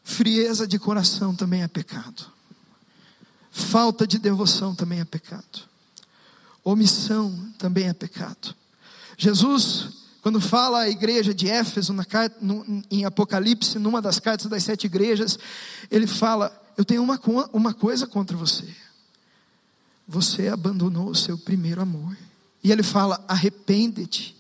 Frieza 0.03 0.67
de 0.67 0.79
coração 0.79 1.35
também 1.35 1.61
é 1.61 1.67
pecado. 1.67 2.25
Falta 3.51 4.05
de 4.07 4.17
devoção 4.17 4.75
também 4.75 4.99
é 4.99 5.05
pecado. 5.05 5.69
Omissão 6.63 7.53
também 7.57 7.87
é 7.87 7.93
pecado. 7.93 8.55
Jesus, 9.17 9.89
quando 10.21 10.41
fala 10.41 10.81
à 10.81 10.89
igreja 10.89 11.33
de 11.33 11.47
Éfeso, 11.49 11.93
na, 11.93 12.05
no, 12.41 12.83
em 12.89 13.05
Apocalipse, 13.05 13.77
numa 13.77 14.01
das 14.01 14.19
cartas 14.19 14.47
das 14.47 14.63
sete 14.63 14.85
igrejas, 14.85 15.37
ele 15.91 16.07
fala: 16.07 16.51
eu 16.79 16.85
tenho 16.85 17.03
uma, 17.03 17.19
uma 17.51 17.73
coisa 17.73 18.07
contra 18.07 18.37
você. 18.37 18.65
Você 20.07 20.47
abandonou 20.47 21.09
o 21.09 21.15
seu 21.15 21.37
primeiro 21.37 21.81
amor. 21.81 22.17
E 22.63 22.71
ele 22.71 22.83
fala: 22.83 23.21
arrepende-te. 23.27 24.33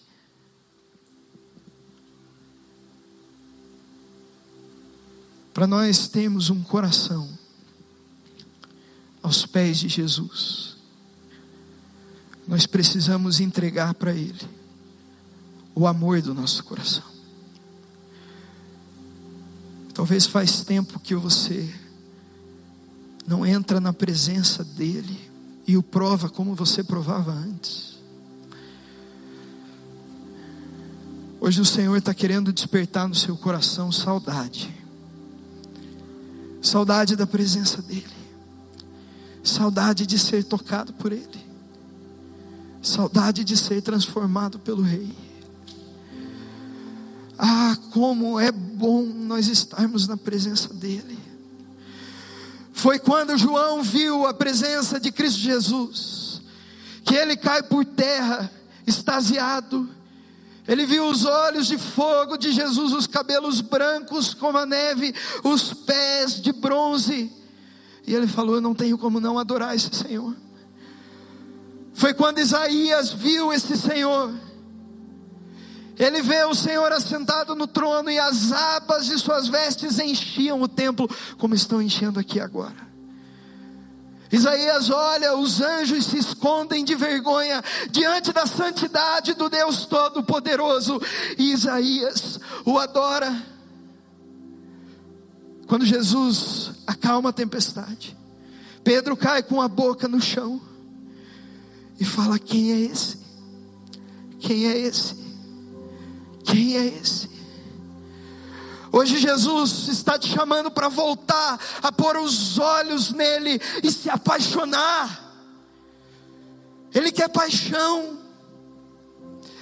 Para 5.53 5.67
nós 5.67 6.07
termos 6.07 6.49
um 6.49 6.63
coração 6.63 7.29
aos 9.21 9.45
pés 9.45 9.77
de 9.79 9.89
Jesus, 9.89 10.77
nós 12.47 12.65
precisamos 12.65 13.41
entregar 13.41 13.93
para 13.95 14.13
Ele 14.13 14.47
o 15.75 15.85
amor 15.85 16.21
do 16.21 16.33
nosso 16.33 16.63
coração. 16.63 17.03
Talvez 19.93 20.25
faz 20.25 20.63
tempo 20.63 21.01
que 21.01 21.13
você 21.13 21.88
não 23.29 23.45
entra 23.45 23.79
na 23.79 23.93
presença 23.93 24.63
dEle 24.63 25.29
e 25.67 25.77
o 25.77 25.83
prova 25.83 26.27
como 26.27 26.55
você 26.55 26.83
provava 26.83 27.31
antes. 27.31 27.99
Hoje 31.39 31.61
o 31.61 31.65
Senhor 31.65 31.95
está 31.95 32.11
querendo 32.11 32.51
despertar 32.51 33.07
no 33.07 33.13
seu 33.13 33.37
coração 33.37 33.91
saudade, 33.91 34.75
saudade 36.59 37.15
da 37.15 37.27
presença 37.27 37.83
dEle, 37.83 38.03
saudade 39.43 40.07
de 40.07 40.17
ser 40.17 40.43
tocado 40.43 40.91
por 40.93 41.11
Ele, 41.11 41.45
saudade 42.81 43.43
de 43.43 43.55
ser 43.55 43.83
transformado 43.83 44.57
pelo 44.57 44.81
Rei. 44.81 45.15
Ah, 47.37 47.77
como 47.91 48.39
é 48.39 48.51
bom 48.51 49.03
nós 49.05 49.47
estarmos 49.47 50.07
na 50.07 50.17
presença 50.17 50.73
dEle. 50.73 51.28
Foi 52.79 52.97
quando 52.97 53.37
João 53.37 53.83
viu 53.83 54.25
a 54.25 54.33
presença 54.33 55.01
de 55.01 55.11
Cristo 55.11 55.39
Jesus, 55.39 56.41
que 57.03 57.13
ele 57.13 57.35
cai 57.35 57.61
por 57.61 57.83
terra, 57.83 58.49
extasiado. 58.87 59.89
Ele 60.65 60.85
viu 60.85 61.05
os 61.05 61.25
olhos 61.25 61.67
de 61.67 61.77
fogo 61.77 62.37
de 62.37 62.53
Jesus, 62.53 62.93
os 62.93 63.05
cabelos 63.05 63.59
brancos 63.59 64.33
como 64.33 64.57
a 64.57 64.65
neve, 64.65 65.13
os 65.43 65.73
pés 65.73 66.41
de 66.41 66.53
bronze. 66.53 67.29
E 68.07 68.15
ele 68.15 68.27
falou: 68.27 68.55
Eu 68.55 68.61
não 68.61 68.73
tenho 68.73 68.97
como 68.97 69.19
não 69.19 69.37
adorar 69.37 69.75
esse 69.75 69.93
Senhor. 69.93 70.33
Foi 71.93 72.13
quando 72.13 72.39
Isaías 72.39 73.11
viu 73.11 73.51
esse 73.51 73.75
Senhor 73.75 74.33
ele 75.99 76.21
vê 76.21 76.45
o 76.45 76.55
Senhor 76.55 76.89
assentado 76.93 77.53
no 77.53 77.67
trono 77.67 78.09
e 78.09 78.17
as 78.17 78.53
abas 78.53 79.05
de 79.05 79.19
suas 79.19 79.49
vestes 79.49 79.99
enchiam 79.99 80.61
o 80.61 80.67
templo, 80.67 81.09
como 81.37 81.53
estão 81.53 81.81
enchendo 81.81 82.17
aqui 82.17 82.39
agora. 82.39 82.87
Isaías 84.31 84.89
olha, 84.89 85.35
os 85.35 85.59
anjos 85.59 86.05
se 86.05 86.17
escondem 86.17 86.85
de 86.85 86.95
vergonha 86.95 87.61
diante 87.91 88.31
da 88.31 88.45
santidade 88.45 89.33
do 89.33 89.49
Deus 89.49 89.85
Todo-Poderoso, 89.87 91.01
e 91.37 91.51
Isaías 91.51 92.39
o 92.63 92.79
adora. 92.79 93.35
Quando 95.67 95.85
Jesus 95.85 96.71
acalma 96.87 97.29
a 97.31 97.33
tempestade, 97.33 98.15
Pedro 98.85 99.17
cai 99.17 99.43
com 99.43 99.61
a 99.61 99.67
boca 99.67 100.07
no 100.07 100.21
chão, 100.21 100.61
e 101.99 102.05
fala: 102.05 102.39
Quem 102.39 102.71
é 102.71 102.79
esse? 102.79 103.17
Quem 104.39 104.65
é 104.67 104.77
esse? 104.77 105.18
Quem 106.49 106.77
é 106.77 106.85
esse? 106.87 107.29
Hoje 108.91 109.19
Jesus 109.19 109.87
está 109.87 110.17
te 110.17 110.27
chamando 110.27 110.71
para 110.71 110.89
voltar 110.89 111.59
a 111.81 111.91
pôr 111.91 112.17
os 112.17 112.57
olhos 112.57 113.11
nele 113.11 113.61
e 113.83 113.91
se 113.91 114.09
apaixonar. 114.09 115.27
Ele 116.93 117.11
quer 117.11 117.29
paixão. 117.29 118.17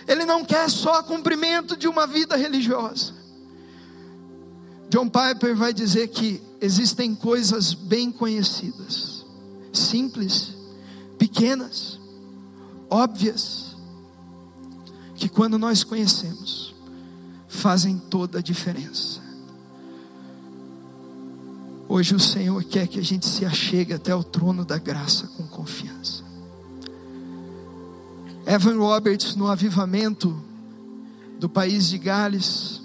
Ele 0.07 0.23
não 0.23 0.45
quer 0.45 0.69
só 0.69 1.03
cumprimento 1.03 1.75
de 1.75 1.89
uma 1.89 2.07
vida 2.07 2.37
religiosa. 2.37 3.13
John 4.89 5.09
Piper 5.09 5.53
vai 5.53 5.73
dizer 5.73 6.07
que 6.07 6.41
existem 6.61 7.13
coisas 7.13 7.73
bem 7.73 8.09
conhecidas, 8.09 9.25
simples, 9.73 10.53
pequenas, 11.17 11.99
óbvias, 12.89 13.75
que 15.13 15.27
quando 15.27 15.57
nós 15.57 15.83
conhecemos, 15.83 16.73
fazem 17.57 17.97
toda 17.97 18.39
a 18.39 18.41
diferença. 18.41 19.19
Hoje 21.89 22.13
o 22.13 22.19
Senhor 22.19 22.63
quer 22.63 22.87
que 22.87 22.99
a 22.99 23.03
gente 23.03 23.25
se 23.25 23.45
achegue 23.45 23.93
até 23.93 24.13
o 24.13 24.23
trono 24.23 24.63
da 24.63 24.77
graça 24.77 25.27
com 25.35 25.47
confiança. 25.47 26.23
Evan 28.45 28.77
Roberts, 28.77 29.35
no 29.35 29.47
avivamento 29.47 30.41
do 31.39 31.49
país 31.49 31.89
de 31.89 31.97
Gales, 31.97 32.81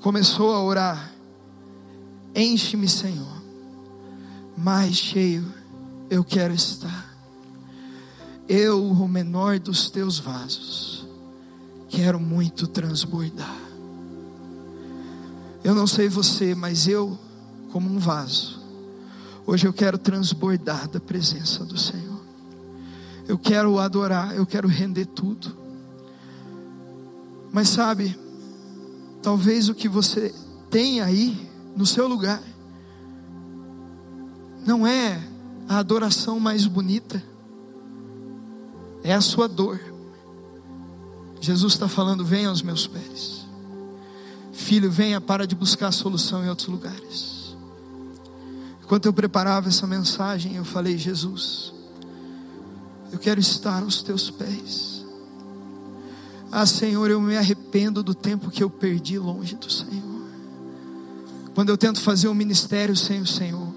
começou 0.00 0.54
a 0.54 0.62
orar: 0.62 1.12
Enche-me, 2.34 2.88
Senhor, 2.88 3.42
mais 4.56 4.96
cheio 4.96 5.44
eu 6.08 6.24
quero 6.24 6.54
estar. 6.54 7.14
Eu, 8.48 8.82
o 8.82 9.06
menor 9.06 9.58
dos 9.58 9.90
teus 9.90 10.18
vasos, 10.18 10.97
quero 11.88 12.20
muito 12.20 12.66
transbordar. 12.66 13.56
Eu 15.64 15.74
não 15.74 15.86
sei 15.86 16.08
você, 16.08 16.54
mas 16.54 16.86
eu, 16.86 17.18
como 17.72 17.90
um 17.90 17.98
vaso, 17.98 18.60
hoje 19.46 19.66
eu 19.66 19.72
quero 19.72 19.98
transbordar 19.98 20.88
da 20.88 21.00
presença 21.00 21.64
do 21.64 21.78
Senhor. 21.78 22.20
Eu 23.26 23.38
quero 23.38 23.78
adorar, 23.78 24.34
eu 24.34 24.46
quero 24.46 24.68
render 24.68 25.06
tudo. 25.06 25.56
Mas 27.52 27.68
sabe, 27.68 28.18
talvez 29.22 29.68
o 29.68 29.74
que 29.74 29.88
você 29.88 30.34
tem 30.70 31.00
aí 31.00 31.48
no 31.76 31.86
seu 31.86 32.06
lugar 32.06 32.42
não 34.66 34.86
é 34.86 35.18
a 35.68 35.78
adoração 35.78 36.38
mais 36.38 36.66
bonita, 36.66 37.22
é 39.02 39.14
a 39.14 39.20
sua 39.20 39.48
dor. 39.48 39.80
Jesus 41.40 41.72
está 41.72 41.88
falando: 41.88 42.24
venha 42.24 42.48
aos 42.48 42.62
meus 42.62 42.86
pés, 42.86 43.46
filho, 44.52 44.90
venha, 44.90 45.20
para 45.20 45.46
de 45.46 45.54
buscar 45.54 45.92
solução 45.92 46.44
em 46.44 46.48
outros 46.48 46.68
lugares. 46.68 47.56
Enquanto 48.82 49.06
eu 49.06 49.12
preparava 49.12 49.68
essa 49.68 49.86
mensagem, 49.86 50.56
eu 50.56 50.64
falei: 50.64 50.96
Jesus, 50.96 51.72
eu 53.12 53.18
quero 53.18 53.40
estar 53.40 53.82
aos 53.82 54.02
teus 54.02 54.30
pés. 54.30 55.04
Ah, 56.50 56.64
Senhor, 56.64 57.10
eu 57.10 57.20
me 57.20 57.36
arrependo 57.36 58.02
do 58.02 58.14
tempo 58.14 58.50
que 58.50 58.62
eu 58.62 58.70
perdi 58.70 59.18
longe 59.18 59.54
do 59.54 59.70
Senhor. 59.70 60.22
Quando 61.54 61.68
eu 61.68 61.76
tento 61.76 62.00
fazer 62.00 62.28
um 62.28 62.34
ministério 62.34 62.96
sem 62.96 63.20
o 63.20 63.26
Senhor, 63.26 63.74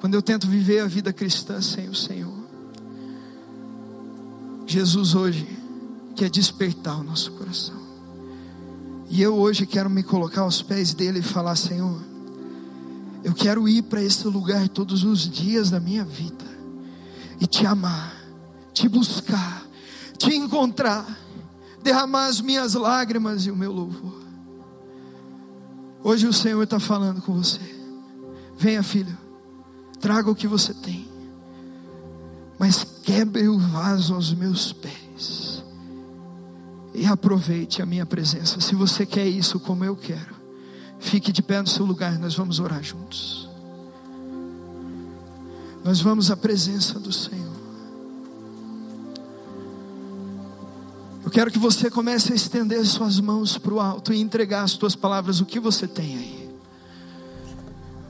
quando 0.00 0.14
eu 0.14 0.22
tento 0.22 0.46
viver 0.46 0.80
a 0.80 0.86
vida 0.86 1.12
cristã 1.12 1.60
sem 1.60 1.88
o 1.88 1.94
Senhor. 1.94 2.42
Jesus 4.66 5.14
hoje 5.14 5.61
quer 6.16 6.30
despertar 6.30 6.98
o 7.00 7.02
nosso 7.02 7.32
coração. 7.32 7.80
E 9.10 9.20
eu 9.20 9.34
hoje 9.34 9.66
quero 9.66 9.90
me 9.90 10.02
colocar 10.02 10.42
aos 10.42 10.62
pés 10.62 10.94
dele 10.94 11.18
e 11.18 11.22
falar: 11.22 11.56
Senhor, 11.56 12.00
eu 13.22 13.34
quero 13.34 13.68
ir 13.68 13.82
para 13.82 14.02
esse 14.02 14.26
lugar 14.26 14.68
todos 14.68 15.04
os 15.04 15.28
dias 15.28 15.70
da 15.70 15.78
minha 15.78 16.04
vida 16.04 16.44
e 17.40 17.46
te 17.46 17.66
amar 17.66 18.22
te 18.72 18.88
buscar, 18.88 19.66
te 20.18 20.34
encontrar, 20.34 21.06
derramar 21.82 22.26
as 22.26 22.40
minhas 22.40 22.74
lágrimas 22.74 23.46
e 23.46 23.50
o 23.50 23.56
meu 23.56 23.72
louvor. 23.72 24.22
Hoje 26.02 26.26
o 26.26 26.32
Senhor 26.32 26.62
está 26.62 26.80
falando 26.80 27.20
com 27.22 27.34
você. 27.34 27.60
Venha, 28.56 28.82
filho, 28.82 29.16
traga 30.00 30.30
o 30.30 30.34
que 30.34 30.48
você 30.48 30.72
tem, 30.74 31.08
mas 32.58 32.84
quebre 33.02 33.48
o 33.48 33.58
vaso 33.58 34.14
aos 34.14 34.32
meus 34.32 34.72
pés 34.72 35.51
e 36.94 37.06
aproveite 37.06 37.80
a 37.80 37.86
minha 37.86 38.04
presença. 38.04 38.60
Se 38.60 38.74
você 38.74 39.06
quer 39.06 39.26
isso 39.26 39.58
como 39.58 39.84
eu 39.84 39.96
quero, 39.96 40.34
fique 41.00 41.32
de 41.32 41.42
pé 41.42 41.60
no 41.60 41.68
seu 41.68 41.84
lugar, 41.84 42.18
nós 42.18 42.34
vamos 42.34 42.60
orar 42.60 42.82
juntos. 42.82 43.48
Nós 45.84 46.00
vamos 46.00 46.30
à 46.30 46.36
presença 46.36 46.98
do 46.98 47.12
Senhor. 47.12 47.52
Eu 51.24 51.30
quero 51.30 51.50
que 51.50 51.58
você 51.58 51.90
comece 51.90 52.32
a 52.32 52.36
estender 52.36 52.84
suas 52.84 53.18
mãos 53.18 53.56
para 53.56 53.74
o 53.74 53.80
alto 53.80 54.12
e 54.12 54.20
entregar 54.20 54.62
as 54.62 54.74
tuas 54.74 54.94
palavras, 54.94 55.40
o 55.40 55.46
que 55.46 55.58
você 55.58 55.86
tem 55.88 56.16
aí. 56.16 56.42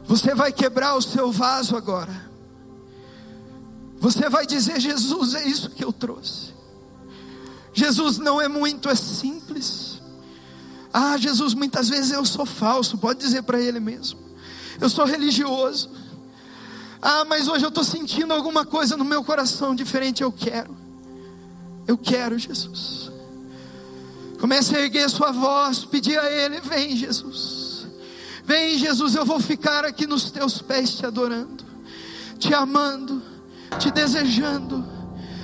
Você 0.06 0.34
vai 0.34 0.52
quebrar 0.52 0.94
o 0.94 1.02
seu 1.02 1.30
vaso 1.30 1.76
agora. 1.76 2.30
Você 3.98 4.28
vai 4.28 4.46
dizer: 4.46 4.80
Jesus, 4.80 5.34
é 5.34 5.46
isso 5.46 5.70
que 5.70 5.84
eu 5.84 5.92
trouxe. 5.92 6.51
Jesus 7.82 8.18
não 8.18 8.40
é 8.40 8.46
muito, 8.46 8.88
é 8.88 8.94
simples. 8.94 10.00
Ah, 10.92 11.16
Jesus, 11.16 11.52
muitas 11.52 11.88
vezes 11.88 12.12
eu 12.12 12.24
sou 12.24 12.46
falso, 12.46 12.96
pode 12.96 13.18
dizer 13.18 13.42
para 13.42 13.60
Ele 13.60 13.80
mesmo. 13.80 14.20
Eu 14.80 14.88
sou 14.88 15.04
religioso. 15.04 15.90
Ah, 17.00 17.24
mas 17.24 17.48
hoje 17.48 17.64
eu 17.64 17.70
estou 17.70 17.82
sentindo 17.82 18.32
alguma 18.32 18.64
coisa 18.64 18.96
no 18.96 19.04
meu 19.04 19.24
coração 19.24 19.74
diferente, 19.74 20.22
eu 20.22 20.30
quero. 20.30 20.76
Eu 21.84 21.98
quero, 21.98 22.38
Jesus. 22.38 23.10
Comece 24.38 24.76
a 24.76 24.80
erguer 24.80 25.10
sua 25.10 25.32
voz, 25.32 25.84
pedir 25.84 26.16
a 26.20 26.30
Ele: 26.30 26.60
Vem, 26.60 26.96
Jesus. 26.96 27.88
Vem, 28.44 28.78
Jesus, 28.78 29.16
eu 29.16 29.24
vou 29.24 29.40
ficar 29.40 29.84
aqui 29.84 30.06
nos 30.06 30.30
teus 30.30 30.62
pés 30.62 30.94
te 30.94 31.04
adorando, 31.04 31.64
te 32.38 32.54
amando, 32.54 33.20
te 33.80 33.90
desejando. 33.90 34.84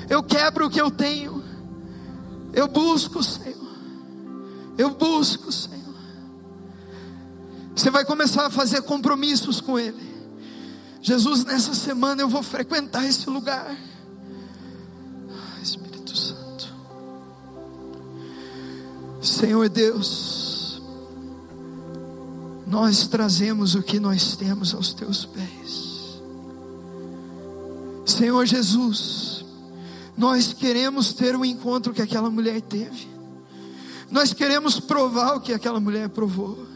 Eu 0.08 0.22
quebro 0.22 0.66
o 0.66 0.70
que 0.70 0.80
eu 0.80 0.90
tenho. 0.90 1.37
Eu 2.58 2.66
busco, 2.66 3.22
Senhor. 3.22 3.54
Eu 4.76 4.90
busco, 4.90 5.52
Senhor. 5.52 5.94
Você 7.76 7.88
vai 7.88 8.04
começar 8.04 8.46
a 8.46 8.50
fazer 8.50 8.82
compromissos 8.82 9.60
com 9.60 9.78
Ele. 9.78 10.08
Jesus, 11.00 11.44
nessa 11.44 11.72
semana 11.72 12.20
eu 12.20 12.28
vou 12.28 12.42
frequentar 12.42 13.06
esse 13.06 13.30
lugar. 13.30 13.78
Senhor 19.20 19.68
Deus, 19.68 20.82
nós 22.66 23.06
trazemos 23.06 23.76
o 23.76 23.82
que 23.84 24.00
nós 24.00 24.34
temos 24.34 24.74
aos 24.74 24.92
teus 24.92 25.24
pés. 25.24 26.20
Senhor 28.04 28.44
Jesus, 28.46 29.37
nós 30.18 30.52
queremos 30.52 31.12
ter 31.12 31.36
o 31.36 31.44
encontro 31.44 31.94
que 31.94 32.02
aquela 32.02 32.28
mulher 32.28 32.60
teve. 32.60 33.08
Nós 34.10 34.32
queremos 34.32 34.80
provar 34.80 35.36
o 35.36 35.40
que 35.40 35.52
aquela 35.52 35.78
mulher 35.78 36.08
provou. 36.08 36.66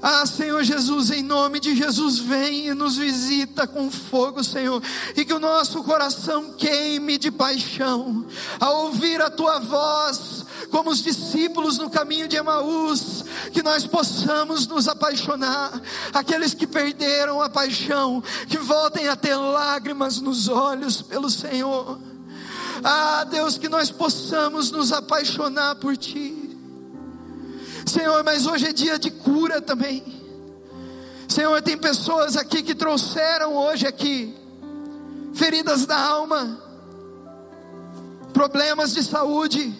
Ah, 0.00 0.24
Senhor 0.24 0.62
Jesus, 0.62 1.10
em 1.10 1.22
nome 1.22 1.60
de 1.60 1.76
Jesus, 1.76 2.18
vem 2.18 2.68
e 2.68 2.74
nos 2.74 2.96
visita 2.96 3.66
com 3.66 3.90
fogo, 3.90 4.42
Senhor, 4.42 4.82
e 5.14 5.24
que 5.24 5.34
o 5.34 5.38
nosso 5.38 5.82
coração 5.82 6.54
queime 6.54 7.18
de 7.18 7.30
paixão, 7.30 8.24
ao 8.58 8.84
ouvir 8.84 9.20
a 9.20 9.30
tua 9.30 9.58
voz, 9.60 10.46
como 10.70 10.90
os 10.90 11.02
discípulos 11.02 11.76
no 11.76 11.90
caminho 11.90 12.26
de 12.26 12.36
Emaús, 12.36 13.24
que 13.52 13.62
nós 13.62 13.86
possamos 13.86 14.66
nos 14.66 14.88
apaixonar, 14.88 15.78
aqueles 16.12 16.54
que 16.54 16.66
perderam 16.66 17.42
a 17.42 17.50
paixão, 17.50 18.22
que 18.48 18.58
voltem 18.58 19.08
a 19.08 19.16
ter 19.16 19.36
lágrimas 19.36 20.20
nos 20.20 20.48
olhos 20.48 21.02
pelo 21.02 21.28
Senhor. 21.28 22.13
Ah, 22.86 23.24
Deus, 23.24 23.56
que 23.56 23.66
nós 23.66 23.90
possamos 23.90 24.70
nos 24.70 24.92
apaixonar 24.92 25.76
por 25.76 25.96
Ti. 25.96 26.54
Senhor, 27.86 28.22
mas 28.22 28.46
hoje 28.46 28.66
é 28.66 28.72
dia 28.74 28.98
de 28.98 29.10
cura 29.10 29.58
também. 29.62 30.04
Senhor, 31.26 31.62
tem 31.62 31.78
pessoas 31.78 32.36
aqui 32.36 32.62
que 32.62 32.74
trouxeram 32.74 33.56
hoje 33.56 33.86
aqui 33.86 34.36
feridas 35.32 35.86
da 35.86 35.98
alma, 35.98 36.60
problemas 38.34 38.92
de 38.92 39.02
saúde, 39.02 39.74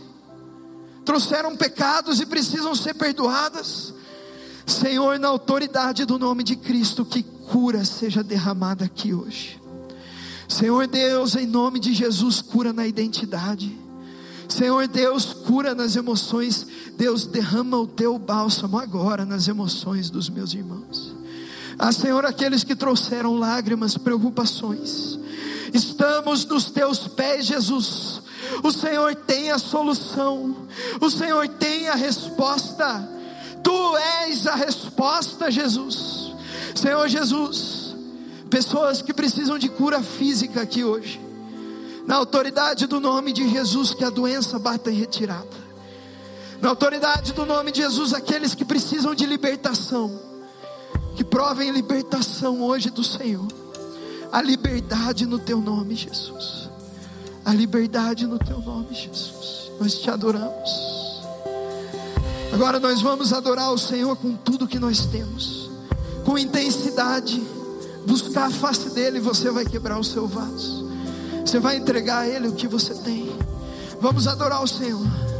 trouxeram 1.04 1.54
pecados 1.54 2.20
e 2.20 2.26
precisam 2.26 2.74
ser 2.74 2.94
perdoadas. 2.94 3.92
Senhor, 4.66 5.18
na 5.18 5.28
autoridade 5.28 6.06
do 6.06 6.18
nome 6.18 6.42
de 6.42 6.56
Cristo, 6.56 7.04
que 7.04 7.22
cura 7.22 7.84
seja 7.84 8.22
derramada 8.22 8.86
aqui 8.86 9.12
hoje. 9.12 9.60
Senhor 10.54 10.86
Deus, 10.86 11.34
em 11.34 11.48
nome 11.48 11.80
de 11.80 11.92
Jesus, 11.92 12.40
cura 12.40 12.72
na 12.72 12.86
identidade. 12.86 13.76
Senhor 14.48 14.86
Deus, 14.86 15.32
cura 15.32 15.74
nas 15.74 15.96
emoções. 15.96 16.64
Deus, 16.96 17.26
derrama 17.26 17.76
o 17.76 17.88
teu 17.88 18.16
bálsamo 18.20 18.78
agora 18.78 19.24
nas 19.24 19.48
emoções 19.48 20.10
dos 20.10 20.28
meus 20.28 20.54
irmãos. 20.54 21.12
Ah, 21.76 21.90
Senhor, 21.90 22.24
aqueles 22.24 22.62
que 22.62 22.76
trouxeram 22.76 23.36
lágrimas, 23.36 23.98
preocupações, 23.98 25.18
estamos 25.72 26.44
nos 26.44 26.70
teus 26.70 27.08
pés, 27.08 27.46
Jesus. 27.46 28.22
O 28.62 28.70
Senhor 28.70 29.12
tem 29.12 29.50
a 29.50 29.58
solução, 29.58 30.68
o 31.00 31.10
Senhor 31.10 31.48
tem 31.48 31.88
a 31.88 31.96
resposta. 31.96 33.10
Tu 33.60 33.96
és 34.28 34.46
a 34.46 34.54
resposta, 34.54 35.50
Jesus. 35.50 36.32
Senhor 36.76 37.08
Jesus, 37.08 37.73
pessoas 38.54 39.02
que 39.02 39.12
precisam 39.12 39.58
de 39.58 39.68
cura 39.68 40.00
física 40.00 40.62
aqui 40.62 40.84
hoje, 40.84 41.20
na 42.06 42.14
autoridade 42.14 42.86
do 42.86 43.00
nome 43.00 43.32
de 43.32 43.48
Jesus, 43.48 43.92
que 43.92 44.04
a 44.04 44.10
doença 44.10 44.60
bata 44.60 44.92
em 44.92 44.94
retirada. 44.94 45.64
Na 46.60 46.68
autoridade 46.68 47.32
do 47.32 47.44
nome 47.44 47.72
de 47.72 47.82
Jesus, 47.82 48.14
aqueles 48.14 48.54
que 48.54 48.64
precisam 48.64 49.12
de 49.12 49.26
libertação, 49.26 50.20
que 51.16 51.24
provem 51.24 51.72
libertação 51.72 52.62
hoje 52.62 52.90
do 52.90 53.02
Senhor. 53.02 53.48
A 54.30 54.40
liberdade 54.40 55.26
no 55.26 55.40
teu 55.40 55.60
nome, 55.60 55.96
Jesus. 55.96 56.70
A 57.44 57.52
liberdade 57.52 58.24
no 58.24 58.38
teu 58.38 58.60
nome, 58.60 58.94
Jesus. 58.94 59.72
Nós 59.80 59.98
te 59.98 60.08
adoramos. 60.08 60.70
Agora 62.52 62.78
nós 62.78 63.02
vamos 63.02 63.32
adorar 63.32 63.72
o 63.72 63.78
Senhor 63.78 64.14
com 64.14 64.36
tudo 64.36 64.68
que 64.68 64.78
nós 64.78 65.06
temos, 65.06 65.68
com 66.24 66.38
intensidade, 66.38 67.42
buscar 68.06 68.46
a 68.46 68.50
face 68.50 68.90
dEle, 68.90 69.20
você 69.20 69.50
vai 69.50 69.64
quebrar 69.64 69.98
o 69.98 70.04
seu 70.04 70.26
vaso, 70.26 70.88
você 71.44 71.58
vai 71.58 71.76
entregar 71.76 72.20
a 72.20 72.28
Ele 72.28 72.48
o 72.48 72.52
que 72.54 72.66
você 72.66 72.94
tem. 72.94 73.36
Vamos 74.00 74.26
adorar 74.26 74.62
o 74.62 74.68
Senhor. 74.68 75.33